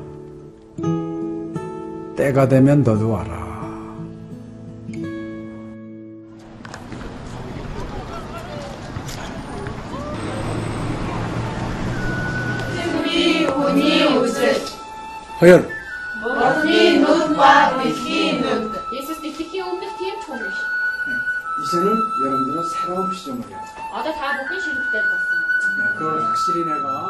때가 2.21 2.47
되면 2.47 2.83
너도 2.83 3.09
와라. 3.09 3.33
승비 12.75 13.45
운이 13.45 14.03
웃을. 14.17 14.55
허연. 15.41 15.67
머니 16.21 16.99
눈과 16.99 17.81
비키 17.81 18.39
눈. 18.39 18.71
예수스 18.93 19.19
비키 19.21 19.59
오면 19.59 19.79
뒤에 19.97 20.19
총이. 20.23 20.41
네, 20.41 20.47
이제는 21.63 21.97
여러분들은 22.23 22.63
새로운 22.69 23.11
시점을 23.11 23.49
해요. 23.49 23.59
아다 23.95 24.13
다 24.13 24.37
먹기 24.37 24.61
싫을 24.61 24.75
때 24.91 25.01
봤어. 25.09 25.97
그걸 25.97 26.23
확실히 26.23 26.65
내가. 26.65 27.09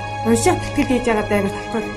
унших 0.26 0.58
тэтгэл 0.62 0.90
хийж 0.90 1.04
байгаа 1.06 1.26
даа 1.30 1.40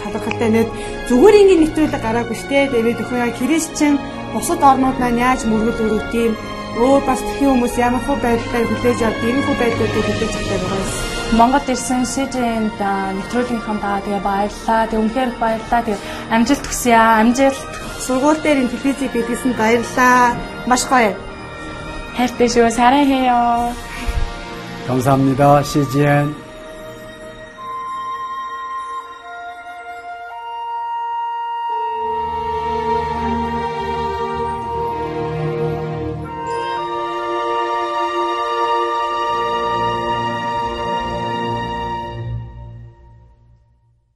талархалтай 0.04 0.50
нэт 0.54 0.70
зүгээр 1.10 1.40
ингээд 1.40 1.62
нэвтрүүлэг 1.64 2.02
гараагүй 2.04 2.38
штэ 2.38 2.70
тэгээд 2.74 3.02
өхөө 3.04 3.20
яа 3.24 3.38
христчэн 3.40 3.94
бусад 4.34 4.62
орнууд 4.70 4.98
маань 5.00 5.22
яаж 5.28 5.42
мөргөл 5.50 5.84
өрөвт 5.86 6.14
юм 6.14 6.34
өөр 6.78 7.02
бас 7.10 7.22
тхэн 7.26 7.50
хүмүүс 7.50 7.76
ямар 7.82 8.04
хөө 8.06 8.18
байдлаар 8.24 8.66
хүлээж 8.70 9.00
авд 9.04 9.22
ийм 9.26 9.38
хөө 9.46 9.56
байдлуудыг 9.62 10.06
хүлээж 10.06 10.34
авдаг 10.38 10.62
байгаа 10.62 10.80
юм. 10.80 11.10
Монгол 11.38 11.68
ирсэн 11.74 12.02
СЖН-д 12.10 12.82
нэвтрүүлгийнхаа 13.18 13.78
даа 13.82 14.00
тэгээ 14.06 14.24
баярлаа. 14.30 14.82
Тэг 14.90 15.00
үнхээр 15.02 15.30
их 15.30 15.38
баярлаа. 15.42 15.82
Тэг 15.86 15.98
амжилт 16.34 16.66
хүсье 16.66 16.94
аа. 16.98 17.22
Амжилт. 17.22 17.62
Сургууль 18.06 18.42
дээр 18.42 18.62
ин 18.66 18.70
телевизийг 18.74 19.12
бидлсэн 19.14 19.54
баярлаа. 19.54 20.34
Маш 20.66 20.84
гоё. 20.90 21.14
хайртай 22.18 22.50
шүү. 22.50 22.70
사랑해요. 22.70 23.74
감사합니다. 24.88 25.62
CGN. 25.64 26.43